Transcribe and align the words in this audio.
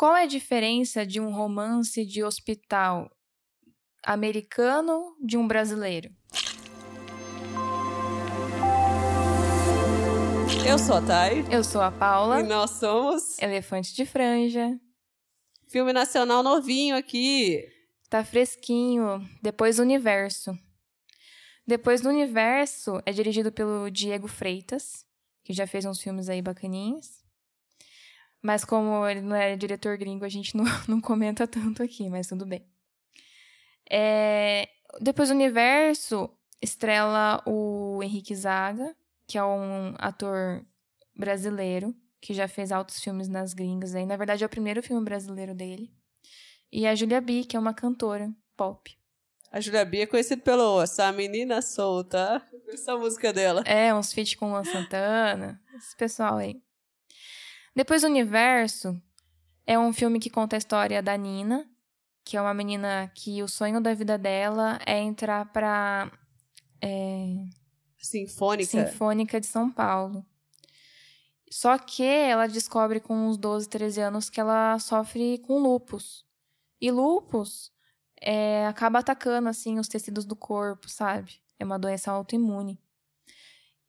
Qual 0.00 0.16
é 0.16 0.22
a 0.22 0.26
diferença 0.26 1.04
de 1.04 1.20
um 1.20 1.30
romance 1.30 2.06
de 2.06 2.24
hospital 2.24 3.10
americano 4.02 5.14
de 5.22 5.36
um 5.36 5.46
brasileiro? 5.46 6.10
Eu 10.66 10.78
sou 10.78 10.96
a 10.96 11.02
Thay. 11.02 11.44
Eu 11.52 11.62
sou 11.62 11.82
a 11.82 11.92
Paula. 11.92 12.40
E 12.40 12.44
nós 12.44 12.70
somos 12.70 13.38
Elefante 13.42 13.94
de 13.94 14.06
Franja. 14.06 14.80
Filme 15.68 15.92
nacional 15.92 16.42
novinho 16.42 16.96
aqui. 16.96 17.62
Tá 18.08 18.24
fresquinho. 18.24 19.20
Depois 19.42 19.76
do 19.76 19.82
Universo. 19.82 20.58
Depois 21.66 22.00
do 22.00 22.08
Universo 22.08 23.02
é 23.04 23.12
dirigido 23.12 23.52
pelo 23.52 23.90
Diego 23.90 24.28
Freitas, 24.28 25.04
que 25.44 25.52
já 25.52 25.66
fez 25.66 25.84
uns 25.84 26.00
filmes 26.00 26.30
aí 26.30 26.40
bacaninhos. 26.40 27.19
Mas 28.42 28.64
como 28.64 29.06
ele 29.06 29.20
não 29.20 29.36
é 29.36 29.56
diretor 29.56 29.96
gringo, 29.98 30.24
a 30.24 30.28
gente 30.28 30.56
não, 30.56 30.64
não 30.88 31.00
comenta 31.00 31.46
tanto 31.46 31.82
aqui, 31.82 32.08
mas 32.08 32.26
tudo 32.26 32.46
bem. 32.46 32.64
É, 33.90 34.68
depois 35.00 35.28
do 35.28 35.34
Universo, 35.34 36.30
estrela 36.62 37.42
o 37.46 38.02
Henrique 38.02 38.34
Zaga, 38.34 38.94
que 39.26 39.36
é 39.36 39.44
um 39.44 39.94
ator 39.98 40.64
brasileiro, 41.14 41.94
que 42.20 42.34
já 42.34 42.46
fez 42.46 42.70
altos 42.70 43.00
filmes 43.00 43.28
nas 43.28 43.52
gringas 43.52 43.94
aí. 43.94 44.06
Na 44.06 44.16
verdade, 44.16 44.42
é 44.42 44.46
o 44.46 44.50
primeiro 44.50 44.82
filme 44.82 45.04
brasileiro 45.04 45.54
dele. 45.54 45.92
E 46.72 46.86
a 46.86 46.94
Julia 46.94 47.20
B, 47.20 47.44
que 47.44 47.56
é 47.56 47.60
uma 47.60 47.74
cantora 47.74 48.30
pop. 48.56 48.96
A 49.50 49.60
Julia 49.60 49.84
B 49.84 50.02
é 50.02 50.06
conhecida 50.06 50.40
pelo 50.40 50.80
Essa 50.80 51.10
Menina 51.10 51.60
Solta. 51.60 52.40
Essa 52.68 52.96
música 52.96 53.32
dela. 53.32 53.62
É, 53.66 53.92
uns 53.92 54.12
feat 54.12 54.36
com 54.36 54.50
Luan 54.50 54.62
Santana. 54.62 55.60
Esse 55.76 55.96
pessoal 55.96 56.36
aí. 56.36 56.62
Depois, 57.74 58.02
o 58.02 58.06
Universo 58.06 59.00
é 59.66 59.78
um 59.78 59.92
filme 59.92 60.18
que 60.18 60.30
conta 60.30 60.56
a 60.56 60.58
história 60.58 61.02
da 61.02 61.16
Nina, 61.16 61.68
que 62.24 62.36
é 62.36 62.40
uma 62.40 62.54
menina 62.54 63.10
que 63.14 63.42
o 63.42 63.48
sonho 63.48 63.80
da 63.80 63.94
vida 63.94 64.18
dela 64.18 64.78
é 64.86 64.98
entrar 64.98 65.50
pra. 65.52 66.10
É, 66.82 67.44
Sinfônica. 67.98 68.70
Sinfônica 68.70 69.40
de 69.40 69.46
São 69.46 69.70
Paulo. 69.70 70.24
Só 71.50 71.76
que 71.78 72.04
ela 72.04 72.46
descobre 72.46 73.00
com 73.00 73.14
uns 73.28 73.36
12, 73.36 73.68
13 73.68 74.00
anos 74.00 74.30
que 74.30 74.40
ela 74.40 74.78
sofre 74.78 75.38
com 75.38 75.58
lupus. 75.58 76.24
E 76.80 76.90
lupus 76.90 77.72
é, 78.20 78.66
acaba 78.66 79.00
atacando, 79.00 79.48
assim, 79.48 79.78
os 79.78 79.88
tecidos 79.88 80.24
do 80.24 80.36
corpo, 80.36 80.88
sabe? 80.88 81.40
É 81.58 81.64
uma 81.64 81.78
doença 81.78 82.10
autoimune. 82.12 82.80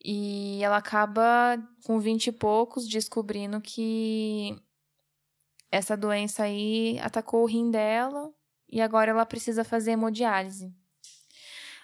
E 0.03 0.63
ela 0.63 0.77
acaba, 0.77 1.57
com 1.85 1.99
20 1.99 2.27
e 2.27 2.31
poucos, 2.31 2.87
descobrindo 2.87 3.61
que 3.61 4.59
essa 5.71 5.95
doença 5.95 6.43
aí 6.43 6.99
atacou 6.99 7.43
o 7.43 7.47
rim 7.47 7.69
dela 7.69 8.33
e 8.67 8.81
agora 8.81 9.11
ela 9.11 9.25
precisa 9.25 9.63
fazer 9.63 9.91
hemodiálise. 9.91 10.73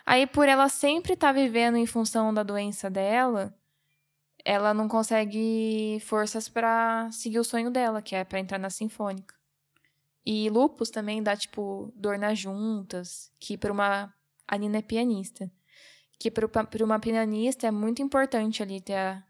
Aí, 0.06 0.26
por 0.26 0.50
ela 0.50 0.68
sempre 0.68 1.14
estar 1.14 1.28
tá 1.28 1.34
vivendo 1.34 1.78
em 1.78 1.86
função 1.86 2.34
da 2.34 2.42
doença 2.42 2.90
dela, 2.90 3.54
ela 4.44 4.73
não 4.73 4.88
consegue 4.88 6.00
forças 6.02 6.50
para 6.50 7.12
seguir 7.12 7.40
o 7.40 7.44
sonho 7.44 7.70
dela, 7.70 8.02
que 8.02 8.16
é 8.16 8.23
para 8.23 8.40
entrar 8.40 8.58
na 8.58 8.70
sinfônica. 8.70 9.36
E 10.26 10.50
lupus 10.50 10.90
também 10.90 11.22
dá, 11.22 11.36
tipo, 11.36 11.92
dor 11.95 12.18
nas 12.18 12.40
juntas, 12.40 13.32
que 13.40 13.58
para 13.58 13.72
uma. 13.72 14.14
A 14.48 14.58
Nina 14.58 14.78
é 14.78 14.82
pianista 14.82 15.52
que 16.20 16.32
para 16.32 16.84
uma 16.84 17.00
pianista 17.00 17.68
é 17.68 17.72
muito 17.72 18.02
importante 18.02 18.64
ali 18.64 18.82
ter 18.82 18.96
a, 18.96 19.23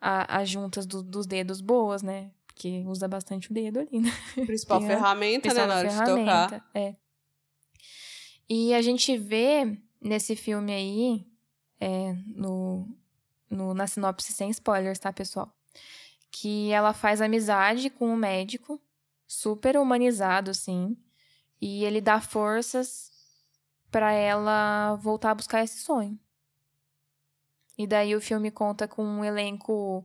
a, 0.00 0.38
as 0.38 0.48
juntas 0.48 0.86
do, 0.86 1.02
dos 1.02 1.26
dedos 1.26 1.60
boas, 1.60 2.02
né? 2.02 2.30
Porque 2.46 2.84
usa 2.86 3.08
bastante 3.08 3.50
o 3.50 3.54
dedo 3.54 3.80
ali, 3.80 4.00
né? 4.00 4.10
Principal 4.46 4.80
ferramenta, 4.80 5.52
né, 5.52 5.66
na 5.66 5.76
hora 5.76 5.88
de 5.88 6.04
tocar. 6.04 6.70
É. 6.74 6.94
E 8.48 8.74
a 8.74 8.82
gente 8.82 9.16
vê 9.16 9.78
nesse 10.00 10.36
filme 10.36 10.72
aí, 10.72 11.26
é, 11.80 12.14
no, 12.26 12.86
no, 13.48 13.72
na 13.72 13.86
sinopse 13.86 14.32
sem 14.32 14.50
spoilers, 14.50 14.98
tá, 14.98 15.12
pessoal? 15.12 15.52
Que 16.30 16.70
ela 16.70 16.92
faz 16.92 17.20
amizade 17.20 17.88
com 17.90 18.08
um 18.08 18.16
médico, 18.16 18.80
super 19.26 19.76
humanizado, 19.76 20.50
assim, 20.50 20.96
e 21.60 21.84
ele 21.84 22.00
dá 22.00 22.20
forças 22.20 23.10
para 23.90 24.12
ela 24.12 24.96
voltar 24.96 25.30
a 25.30 25.34
buscar 25.34 25.64
esse 25.64 25.78
sonho. 25.78 26.18
E 27.76 27.86
daí 27.86 28.14
o 28.14 28.20
filme 28.20 28.50
conta 28.50 28.86
com 28.86 29.04
um 29.04 29.24
elenco, 29.24 30.04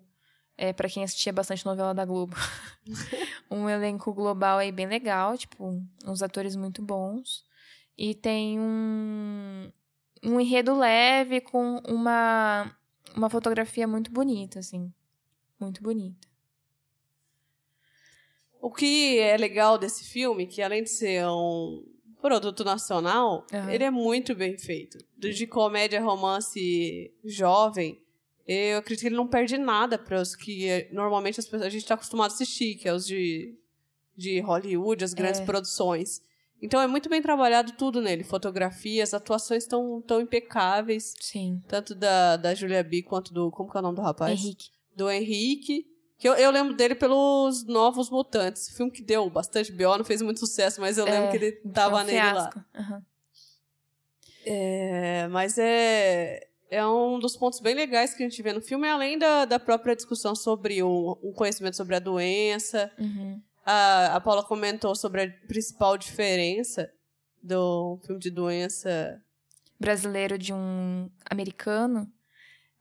é, 0.57 0.73
para 0.73 0.89
quem 0.89 1.03
assistia 1.03 1.31
bastante 1.31 1.65
novela 1.65 1.93
da 1.93 2.03
Globo, 2.03 2.35
um 3.49 3.69
elenco 3.69 4.13
global 4.13 4.57
aí 4.57 4.71
bem 4.71 4.87
legal, 4.87 5.37
tipo, 5.37 5.81
uns 6.05 6.23
atores 6.23 6.55
muito 6.55 6.81
bons. 6.81 7.43
E 7.97 8.15
tem 8.15 8.59
um, 8.59 9.71
um 10.23 10.39
enredo 10.39 10.77
leve 10.77 11.41
com 11.41 11.77
uma, 11.87 12.75
uma 13.15 13.29
fotografia 13.29 13.87
muito 13.87 14.11
bonita, 14.11 14.59
assim. 14.59 14.91
Muito 15.59 15.83
bonita. 15.83 16.27
O 18.61 18.71
que 18.71 19.19
é 19.19 19.37
legal 19.37 19.77
desse 19.77 20.05
filme, 20.05 20.47
que 20.47 20.61
além 20.61 20.83
de 20.83 20.89
ser 20.89 21.25
um 21.27 21.85
produto 22.21 22.63
nacional, 22.63 23.45
uhum. 23.51 23.69
ele 23.69 23.83
é 23.83 23.91
muito 23.91 24.35
bem 24.35 24.57
feito. 24.57 24.97
De 25.17 25.47
comédia, 25.47 26.01
romance 26.01 27.11
jovem, 27.23 27.99
eu 28.47 28.79
acredito 28.79 29.01
que 29.01 29.07
ele 29.07 29.15
não 29.15 29.27
perde 29.27 29.57
nada 29.57 29.97
para 29.97 30.19
os 30.19 30.35
que 30.35 30.67
eh, 30.67 30.89
normalmente 30.91 31.35
pessoas, 31.35 31.61
a 31.61 31.69
gente 31.69 31.83
está 31.83 31.93
acostumado 31.93 32.31
a 32.31 32.33
assistir, 32.33 32.75
que 32.75 32.87
é 32.87 32.93
os 32.93 33.05
de, 33.05 33.55
de 34.17 34.39
Hollywood, 34.39 35.03
as 35.03 35.13
grandes 35.13 35.39
é. 35.39 35.45
produções. 35.45 36.21
Então 36.61 36.81
é 36.81 36.87
muito 36.87 37.07
bem 37.09 37.21
trabalhado 37.21 37.73
tudo 37.73 38.01
nele. 38.01 38.23
Fotografias, 38.23 39.13
atuações 39.13 39.65
tão, 39.65 40.01
tão 40.01 40.19
impecáveis. 40.19 41.13
Sim. 41.19 41.61
Tanto 41.67 41.95
da, 41.95 42.37
da 42.37 42.53
Julia 42.53 42.83
B 42.83 43.01
quanto 43.01 43.33
do. 43.33 43.49
Como 43.51 43.69
que 43.69 43.77
é 43.77 43.79
o 43.79 43.83
nome 43.83 43.95
do 43.95 44.01
rapaz? 44.01 44.39
Henrique. 44.39 44.69
Do 44.95 45.09
Henrique. 45.09 45.85
Que 46.19 46.27
eu, 46.27 46.33
eu 46.33 46.51
lembro 46.51 46.73
dele 46.73 46.95
pelos 46.95 47.63
Novos 47.63 48.09
Mutantes. 48.09 48.69
Filme 48.69 48.91
que 48.91 49.01
deu 49.01 49.29
bastante 49.29 49.71
B.O., 49.71 49.97
não 49.97 50.03
fez 50.03 50.21
muito 50.21 50.41
sucesso, 50.41 50.81
mas 50.81 50.97
eu 50.97 51.05
lembro 51.05 51.29
é, 51.29 51.31
que 51.31 51.37
ele 51.37 51.51
tava 51.73 52.01
um 52.01 52.03
nele 52.03 52.19
fiasco. 52.19 52.59
lá. 52.59 52.81
Uhum. 52.81 53.01
É, 54.45 55.27
mas 55.29 55.57
é, 55.57 56.45
é 56.69 56.85
um 56.85 57.19
dos 57.19 57.37
pontos 57.37 57.61
bem 57.61 57.73
legais 57.73 58.13
que 58.13 58.21
a 58.21 58.29
gente 58.29 58.41
vê 58.43 58.51
no 58.51 58.61
filme, 58.61 58.85
além 58.89 59.17
da, 59.17 59.45
da 59.45 59.57
própria 59.57 59.95
discussão 59.95 60.35
sobre 60.35 60.83
o, 60.83 61.17
um 61.23 61.31
conhecimento 61.31 61.77
sobre 61.77 61.95
a 61.95 61.99
doença. 61.99 62.91
Uhum. 62.99 63.41
A, 63.65 64.17
a 64.17 64.19
Paula 64.19 64.43
comentou 64.43 64.93
sobre 64.95 65.23
a 65.23 65.47
principal 65.47 65.97
diferença 65.97 66.91
do 67.41 67.97
filme 68.05 68.19
de 68.19 68.29
doença 68.29 69.23
brasileiro 69.79 70.37
de 70.37 70.51
um 70.51 71.09
americano 71.29 72.11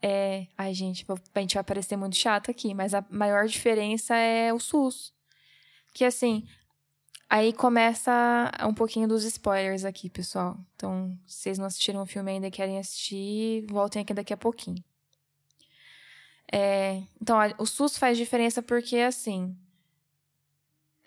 é. 0.00 0.46
Ai, 0.56 0.72
gente, 0.74 1.04
a 1.34 1.40
gente 1.40 1.54
vai 1.54 1.64
parecer 1.64 1.96
muito 1.96 2.16
chato 2.16 2.50
aqui, 2.50 2.74
mas 2.74 2.94
a 2.94 3.04
maior 3.10 3.46
diferença 3.46 4.14
é 4.14 4.52
o 4.52 4.60
SUS. 4.60 5.12
Que 5.92 6.04
assim, 6.04 6.46
aí 7.28 7.52
começa 7.52 8.50
um 8.66 8.74
pouquinho 8.74 9.08
dos 9.08 9.24
spoilers 9.24 9.84
aqui, 9.84 10.08
pessoal. 10.08 10.58
Então, 10.76 11.18
se 11.26 11.42
vocês 11.42 11.58
não 11.58 11.66
assistiram 11.66 12.02
o 12.02 12.06
filme 12.06 12.30
ainda 12.32 12.46
e 12.46 12.50
querem 12.50 12.78
assistir, 12.78 13.66
voltem 13.68 14.02
aqui 14.02 14.14
daqui 14.14 14.32
a 14.32 14.36
pouquinho. 14.36 14.82
É, 16.50 17.02
então, 17.20 17.36
o 17.58 17.66
SUS 17.66 17.98
faz 17.98 18.16
diferença 18.16 18.62
porque, 18.62 18.96
assim, 18.98 19.54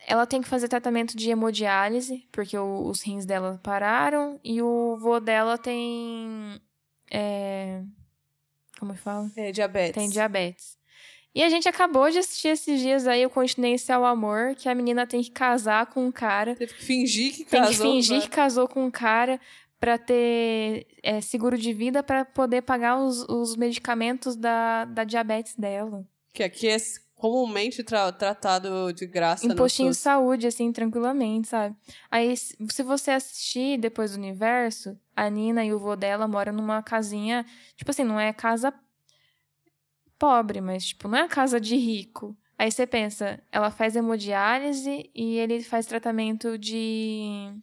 ela 0.06 0.25
tem 0.25 0.41
que 0.41 0.47
fazer 0.47 0.68
tratamento 0.68 1.16
de 1.16 1.29
hemodiálise, 1.29 2.28
porque 2.31 2.58
o, 2.58 2.88
os 2.88 3.02
rins 3.02 3.25
dela 3.25 3.59
pararam, 3.63 4.40
e 4.44 4.62
o 4.62 4.97
vô 4.97 5.19
dela 5.19 5.58
tem. 5.58 6.59
É, 7.09 7.84
como 8.81 8.96
fala? 8.96 9.30
É, 9.36 9.52
diabetes. 9.52 9.94
Tem 9.94 10.09
diabetes. 10.09 10.75
E 11.36 11.44
a 11.44 11.50
gente 11.50 11.69
acabou 11.69 12.09
de 12.09 12.18
assistir 12.18 12.47
esses 12.47 12.80
dias 12.81 13.06
aí 13.06 13.24
o 13.24 13.30
Continência 13.30 13.96
ao 13.96 14.03
Amor, 14.03 14.56
que 14.56 14.68
a 14.68 14.74
menina 14.74 15.06
tem 15.06 15.22
que 15.22 15.30
casar 15.30 15.86
com 15.86 16.08
um 16.08 16.11
cara. 16.11 16.55
Teve 16.55 16.73
que 16.73 16.84
fingir 16.84 17.32
que 17.32 17.46
casou. 17.46 17.67
Tem 17.67 17.78
que 17.78 17.84
fingir 17.84 18.22
que 18.23 18.29
casou 18.29 18.67
com 18.67 18.84
um 18.84 18.90
cara 18.90 19.40
para 19.79 20.00
ter 20.00 20.88
é, 21.03 21.22
seguro 21.22 21.59
de 21.59 21.72
vida 21.72 22.02
para 22.02 22.26
poder 22.26 22.64
pagar 22.64 22.97
os, 22.97 23.22
os 23.29 23.55
medicamentos 23.55 24.35
da, 24.35 24.85
da 24.85 25.03
diabetes 25.03 25.55
dela. 25.55 26.03
Que 26.34 26.41
aqui 26.44 26.67
é 26.67 26.78
comumente 27.22 27.84
tra 27.84 28.12
tratado 28.12 28.91
de 28.91 29.06
graça. 29.06 29.46
Em 29.46 29.56
postinho 29.56 29.91
de 29.91 29.96
saúde, 29.96 30.47
assim, 30.47 30.72
tranquilamente, 30.72 31.50
sabe? 31.50 31.76
Aí, 32.09 32.35
se 32.35 32.82
você 32.84 33.12
assistir 33.12 33.78
depois 33.78 34.12
do 34.12 34.18
universo, 34.18 34.97
a 35.16 35.29
Nina 35.29 35.64
e 35.64 35.72
o 35.72 35.78
vô 35.78 35.96
dela 35.96 36.28
moram 36.28 36.52
numa 36.52 36.82
casinha, 36.82 37.46
tipo 37.76 37.91
assim, 37.91 38.03
não 38.03 38.20
é 38.20 38.34
casa 38.34 38.73
pobre, 40.18 40.62
mas, 40.62 40.88
tipo, 40.88 41.08
não 41.08 41.20
é 41.20 41.28
casa 41.28 41.62
de 41.62 41.76
rico. 41.76 42.35
Aí 42.58 42.72
você 42.72 42.88
pensa, 42.88 43.40
ela 43.52 43.70
faz 43.70 43.96
hemodiálise 43.96 45.08
e 45.14 45.38
ele 45.38 45.62
faz 45.62 45.85
tratamento 45.85 46.58
de, 46.58 47.53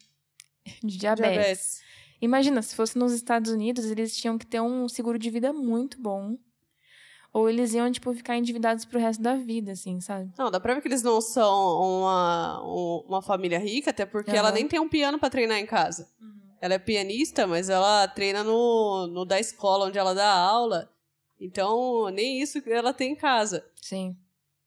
de 0.84 0.98
diabetes. 0.98 1.34
diabetes. 1.34 1.82
Imagina, 2.20 2.62
se 2.62 2.76
fosse 2.76 2.96
nos 2.96 3.12
Estados 3.12 3.50
Unidos, 3.50 3.86
eles 3.86 4.16
tinham 4.16 4.38
que 4.38 4.46
ter 4.46 4.60
um 4.60 4.88
seguro 4.88 5.18
de 5.18 5.30
vida 5.30 5.52
muito 5.52 6.00
bom 6.00 6.36
ou 7.32 7.48
eles 7.48 7.74
iam, 7.74 7.90
tipo, 7.90 8.12
ficar 8.14 8.36
endividados 8.36 8.84
pro 8.84 8.98
resto 8.98 9.22
da 9.22 9.34
vida, 9.34 9.72
assim, 9.72 10.00
sabe? 10.00 10.30
Não, 10.36 10.50
dá 10.50 10.58
pra 10.58 10.74
ver 10.74 10.80
que 10.80 10.88
eles 10.88 11.02
não 11.02 11.20
são 11.20 11.80
uma, 11.80 12.62
uma 13.06 13.22
família 13.22 13.58
rica, 13.58 13.90
até 13.90 14.06
porque 14.06 14.30
uhum. 14.30 14.36
ela 14.36 14.52
nem 14.52 14.66
tem 14.66 14.80
um 14.80 14.88
piano 14.88 15.18
para 15.18 15.30
treinar 15.30 15.58
em 15.58 15.66
casa. 15.66 16.08
Uhum. 16.20 16.38
Ela 16.60 16.74
é 16.74 16.78
pianista, 16.78 17.46
mas 17.46 17.68
ela 17.68 18.08
treina 18.08 18.42
no, 18.42 19.06
no 19.06 19.24
da 19.24 19.38
escola 19.38 19.86
onde 19.86 19.98
ela 19.98 20.14
dá 20.14 20.32
aula. 20.32 20.90
Então, 21.40 22.08
nem 22.08 22.40
isso 22.40 22.62
ela 22.66 22.92
tem 22.92 23.12
em 23.12 23.16
casa. 23.16 23.64
Sim. 23.80 24.16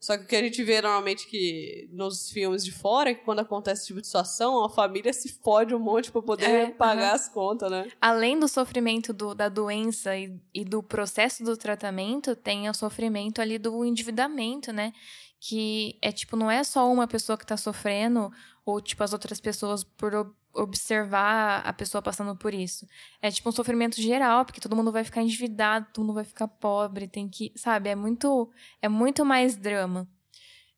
Só 0.01 0.17
que 0.17 0.23
o 0.23 0.27
que 0.27 0.35
a 0.35 0.41
gente 0.41 0.63
vê 0.63 0.81
normalmente 0.81 1.27
que 1.27 1.87
nos 1.93 2.31
filmes 2.31 2.65
de 2.65 2.71
fora 2.71 3.11
é 3.11 3.13
que 3.13 3.23
quando 3.23 3.41
acontece 3.41 3.81
esse 3.81 3.87
tipo 3.89 4.01
de 4.01 4.07
situação, 4.07 4.65
a 4.65 4.69
família 4.69 5.13
se 5.13 5.29
fode 5.29 5.75
um 5.75 5.79
monte 5.79 6.11
para 6.11 6.23
poder 6.23 6.49
é, 6.49 6.71
pagar 6.71 7.13
as 7.13 7.29
contas, 7.29 7.69
né? 7.69 7.87
Além 8.01 8.39
do 8.39 8.47
sofrimento 8.47 9.13
do, 9.13 9.35
da 9.35 9.47
doença 9.47 10.17
e, 10.17 10.41
e, 10.55 10.65
do 10.65 10.81
processo 10.81 11.43
do 11.43 11.55
tratamento, 11.55 12.35
tem 12.35 12.67
o 12.67 12.73
sofrimento 12.73 13.43
ali 13.43 13.59
do 13.59 13.85
endividamento, 13.85 14.73
né? 14.73 14.91
Que 15.39 15.95
é 16.01 16.11
tipo, 16.11 16.35
não 16.35 16.49
é 16.49 16.63
só 16.63 16.91
uma 16.91 17.07
pessoa 17.07 17.37
que 17.37 17.45
tá 17.45 17.55
sofrendo, 17.55 18.31
ou 18.65 18.81
tipo, 18.81 19.03
as 19.03 19.13
outras 19.13 19.39
pessoas 19.39 19.83
por 19.83 20.33
observar 20.53 21.61
a 21.65 21.73
pessoa 21.73 22.01
passando 22.01 22.35
por 22.35 22.53
isso. 22.53 22.85
É 23.21 23.31
tipo 23.31 23.47
um 23.49 23.53
sofrimento 23.53 24.01
geral, 24.01 24.45
porque 24.45 24.59
todo 24.59 24.75
mundo 24.75 24.91
vai 24.91 25.03
ficar 25.03 25.21
endividado, 25.21 25.87
todo 25.93 26.05
mundo 26.05 26.15
vai 26.15 26.25
ficar 26.25 26.47
pobre, 26.47 27.07
tem 27.07 27.29
que, 27.29 27.51
sabe, 27.55 27.89
é 27.89 27.95
muito 27.95 28.49
é 28.81 28.89
muito 28.89 29.25
mais 29.25 29.55
drama. 29.55 30.07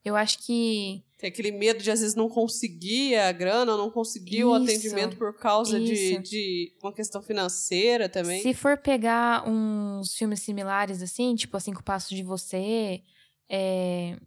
Eu 0.05 0.15
acho 0.15 0.39
que 0.39 1.03
tem 1.17 1.29
aquele 1.29 1.53
medo 1.53 1.81
de 1.81 1.89
às 1.89 2.01
vezes 2.01 2.15
não 2.15 2.27
conseguir 2.27 3.15
a 3.15 3.31
grana, 3.31 3.77
não 3.77 3.89
conseguir 3.89 4.43
o 4.43 4.53
atendimento 4.53 5.15
por 5.15 5.33
causa 5.37 5.79
de, 5.79 6.17
de 6.19 6.73
uma 6.83 6.91
questão 6.91 7.21
financeira 7.21 8.09
também. 8.09 8.41
Se 8.41 8.53
for 8.53 8.77
pegar 8.77 9.47
uns 9.47 10.13
filmes 10.15 10.41
similares 10.41 11.01
assim, 11.01 11.33
tipo 11.35 11.57
Cinco 11.61 11.81
Passos 11.81 12.09
de 12.09 12.21
Você, 12.23 13.01
é, 13.49 14.17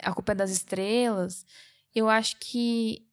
A 0.00 0.12
Culpa 0.12 0.32
é 0.32 0.34
das 0.34 0.50
Estrelas, 0.50 1.46
eu 1.94 2.08
acho 2.08 2.36
que 2.38 3.06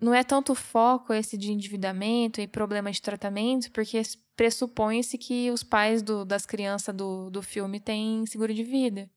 não 0.00 0.12
é 0.12 0.24
tanto 0.24 0.54
foco 0.54 1.12
esse 1.12 1.36
de 1.36 1.52
endividamento 1.52 2.40
e 2.40 2.46
problema 2.46 2.90
de 2.90 3.00
tratamento, 3.00 3.70
porque 3.70 4.00
pressupõe-se 4.34 5.16
que 5.16 5.50
os 5.50 5.62
pais 5.62 6.02
do, 6.02 6.24
das 6.24 6.44
crianças 6.44 6.94
do, 6.94 7.30
do 7.30 7.42
filme 7.42 7.78
têm 7.78 8.26
seguro 8.26 8.52
de 8.52 8.64
vida. 8.64 9.08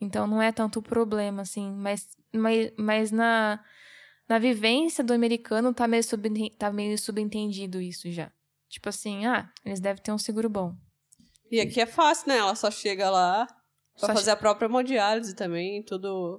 Então 0.00 0.26
não 0.26 0.40
é 0.40 0.52
tanto 0.52 0.78
o 0.78 0.82
problema, 0.82 1.42
assim, 1.42 1.70
mas, 1.72 2.08
mas, 2.32 2.72
mas 2.76 3.10
na, 3.10 3.62
na 4.28 4.38
vivência 4.38 5.02
do 5.02 5.12
americano 5.12 5.74
tá 5.74 5.88
meio, 5.88 6.04
sub, 6.04 6.50
tá 6.50 6.72
meio 6.72 6.96
subentendido 6.98 7.80
isso 7.80 8.10
já. 8.10 8.30
Tipo 8.68 8.88
assim, 8.90 9.26
ah, 9.26 9.50
eles 9.64 9.80
devem 9.80 10.02
ter 10.02 10.12
um 10.12 10.18
seguro 10.18 10.48
bom. 10.48 10.74
E 11.50 11.60
aqui 11.60 11.80
é 11.80 11.86
fácil, 11.86 12.28
né? 12.28 12.36
Ela 12.36 12.54
só 12.54 12.70
chega 12.70 13.10
lá 13.10 13.46
pra 13.46 13.54
só 13.94 14.06
fazer 14.08 14.24
che... 14.24 14.30
a 14.30 14.36
própria 14.36 14.66
hemodiálise 14.66 15.34
também, 15.34 15.82
tudo. 15.82 16.38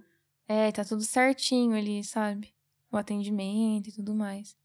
É, 0.50 0.72
tá 0.72 0.84
tudo 0.84 1.04
certinho 1.04 1.78
ali, 1.78 2.04
sabe? 2.04 2.54
o 2.92 2.98
atendimento 2.98 3.90
e 3.90 3.92
tudo 3.92 4.13
mais. 4.13 4.56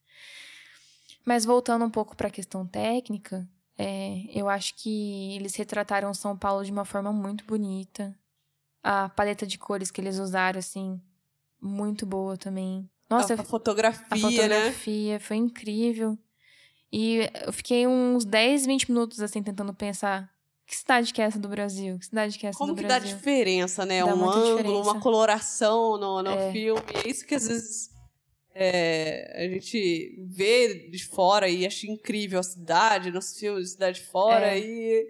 Mas 1.24 1.44
voltando 1.44 1.84
um 1.84 1.90
pouco 1.90 2.16
para 2.16 2.28
a 2.28 2.30
questão 2.30 2.66
técnica, 2.66 3.48
é, 3.78 4.24
eu 4.28 4.48
acho 4.48 4.74
que 4.76 5.34
eles 5.34 5.54
retrataram 5.54 6.12
São 6.12 6.36
Paulo 6.36 6.64
de 6.64 6.72
uma 6.72 6.84
forma 6.84 7.12
muito 7.12 7.44
bonita. 7.44 8.14
A 8.82 9.08
paleta 9.08 9.46
de 9.46 9.58
cores 9.58 9.90
que 9.90 10.00
eles 10.00 10.18
usaram, 10.18 10.58
assim, 10.58 11.00
muito 11.60 12.04
boa 12.04 12.36
também. 12.36 12.88
Nossa, 13.08 13.34
a 13.34 13.44
fotografia, 13.44 14.06
a 14.10 14.16
fotografia 14.18 15.12
né? 15.14 15.18
foi 15.18 15.36
incrível. 15.36 16.18
E 16.92 17.30
eu 17.44 17.52
fiquei 17.52 17.86
uns 17.86 18.24
10, 18.24 18.66
20 18.66 18.90
minutos, 18.90 19.20
assim, 19.20 19.42
tentando 19.42 19.72
pensar 19.72 20.32
que 20.66 20.76
cidade 20.76 21.12
que 21.12 21.20
é 21.20 21.24
essa 21.26 21.38
do 21.38 21.48
Brasil? 21.48 21.98
Que 21.98 22.06
cidade 22.06 22.38
que 22.38 22.46
é 22.46 22.48
essa 22.50 22.58
Como 22.58 22.72
do 22.72 22.76
que 22.76 22.86
Brasil? 22.86 23.10
dá 23.10 23.14
diferença, 23.16 23.84
né? 23.84 24.00
Dá 24.00 24.14
um 24.14 24.30
ângulo, 24.30 24.56
diferença. 24.56 24.90
uma 24.90 25.00
coloração 25.00 25.98
no, 25.98 26.22
no 26.22 26.30
é. 26.30 26.52
filme. 26.52 26.82
É 27.04 27.08
isso 27.08 27.26
que 27.26 27.34
às 27.34 27.46
vezes 27.46 27.90
é, 28.54 29.44
a 29.44 29.48
gente 29.48 30.24
vê 30.26 30.88
de 30.88 31.04
fora 31.04 31.48
e 31.48 31.66
acha 31.66 31.86
incrível 31.86 32.38
a 32.38 32.42
cidade, 32.42 33.10
nos 33.10 33.36
filmes 33.38 33.64
de 33.64 33.70
cidade 33.72 34.00
fora, 34.00 34.46
é. 34.46 34.60
e, 34.60 35.08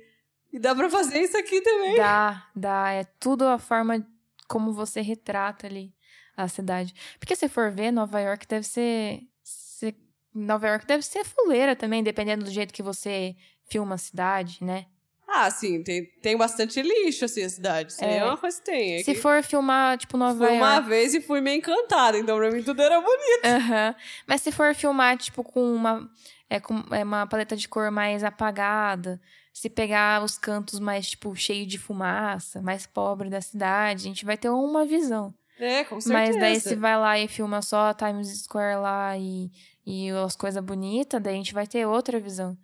e 0.53 0.59
dá 0.59 0.75
pra 0.75 0.89
fazer 0.89 1.21
isso 1.21 1.37
aqui 1.37 1.61
também. 1.61 1.97
Dá, 1.97 2.49
dá. 2.57 2.93
É 2.93 3.05
tudo 3.21 3.45
a 3.45 3.59
forma 3.59 4.05
como 4.49 4.73
você 4.73 5.01
retrata 5.03 5.67
ali 5.67 5.95
a 6.37 6.49
cidade. 6.49 6.95
Porque 7.19 7.37
se 7.37 7.49
for 7.49 7.71
ver, 7.71 7.93
Nova 7.93 8.21
York 8.21 8.47
deve 8.47 8.67
ser, 8.67 9.21
ser 9.43 9.95
Nova 10.35 10.67
York 10.67 10.87
deve 10.87 11.05
ser 11.05 11.25
fuleira 11.25 11.77
também, 11.77 12.03
dependendo 12.03 12.45
do 12.45 12.51
jeito 12.51 12.75
que 12.75 12.83
você 12.83 13.37
filma 13.67 13.95
a 13.95 13.99
cidade, 13.99 14.59
né? 14.63 14.87
Ah, 15.37 15.51
sim, 15.51 15.83
tem, 15.83 16.05
tem 16.23 16.37
bastante 16.37 16.81
lixo, 16.81 17.25
assim, 17.25 17.43
a 17.43 17.49
cidade. 17.49 17.93
Isso 17.93 18.05
é. 18.05 18.19
é 18.19 18.25
uma 18.25 18.37
coisa 18.37 18.57
que 18.57 18.65
tem. 18.65 18.95
É 18.95 18.99
Se 18.99 19.15
que... 19.15 19.21
for 19.21 19.43
filmar, 19.43 19.99
tipo, 19.99 20.17
Nova 20.17 20.47
fui 20.47 20.57
York... 20.57 20.63
uma 20.63 20.81
vez 20.81 21.13
e 21.13 21.21
fui 21.21 21.41
meio 21.41 21.59
encantada, 21.59 22.17
então 22.17 22.37
pra 22.37 22.53
mim 22.53 22.63
tudo 22.63 22.81
era 22.81 23.01
bonito. 23.01 23.45
Uhum. 23.45 23.95
Mas 24.29 24.43
se 24.43 24.53
for 24.53 24.73
filmar, 24.77 25.19
tipo, 25.19 25.43
com 25.43 25.75
uma, 25.75 26.09
é, 26.49 26.61
com 26.61 26.85
é 26.93 27.03
uma 27.03 27.27
paleta 27.27 27.57
de 27.57 27.69
cor 27.69 27.91
mais 27.91 28.23
apagada, 28.23 29.21
se 29.53 29.69
pegar 29.69 30.23
os 30.23 30.39
cantos 30.39 30.79
mais, 30.79 31.11
tipo, 31.11 31.35
cheio 31.35 31.67
de 31.67 31.79
fumaça, 31.79 32.63
mais 32.63 32.87
pobre 32.87 33.29
da 33.29 33.41
cidade, 33.41 34.03
a 34.03 34.09
gente 34.09 34.25
vai 34.25 34.37
ter 34.37 34.51
uma 34.51 34.87
visão. 34.87 35.35
É, 35.59 35.83
com 35.83 36.01
certeza. 36.01 36.33
Mas 36.33 36.41
daí 36.41 36.61
se 36.61 36.77
vai 36.77 36.97
lá 36.97 37.19
e 37.19 37.27
filma 37.27 37.61
só 37.61 37.93
Times 37.93 38.29
Square 38.43 38.81
lá 38.81 39.19
e, 39.19 39.51
e 39.85 40.11
as 40.11 40.37
coisas 40.37 40.63
bonitas, 40.63 41.21
daí 41.21 41.35
a 41.35 41.37
gente 41.37 41.55
vai 41.55 41.67
ter 41.67 41.87
outra 41.87 42.21
visão. 42.21 42.57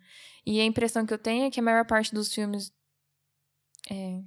E 0.45 0.59
a 0.59 0.65
impressão 0.65 1.05
que 1.05 1.13
eu 1.13 1.19
tenho 1.19 1.45
é 1.45 1.51
que 1.51 1.59
a 1.59 1.63
maior 1.63 1.85
parte 1.85 2.13
dos 2.13 2.33
filmes. 2.33 2.73
É, 3.89 4.21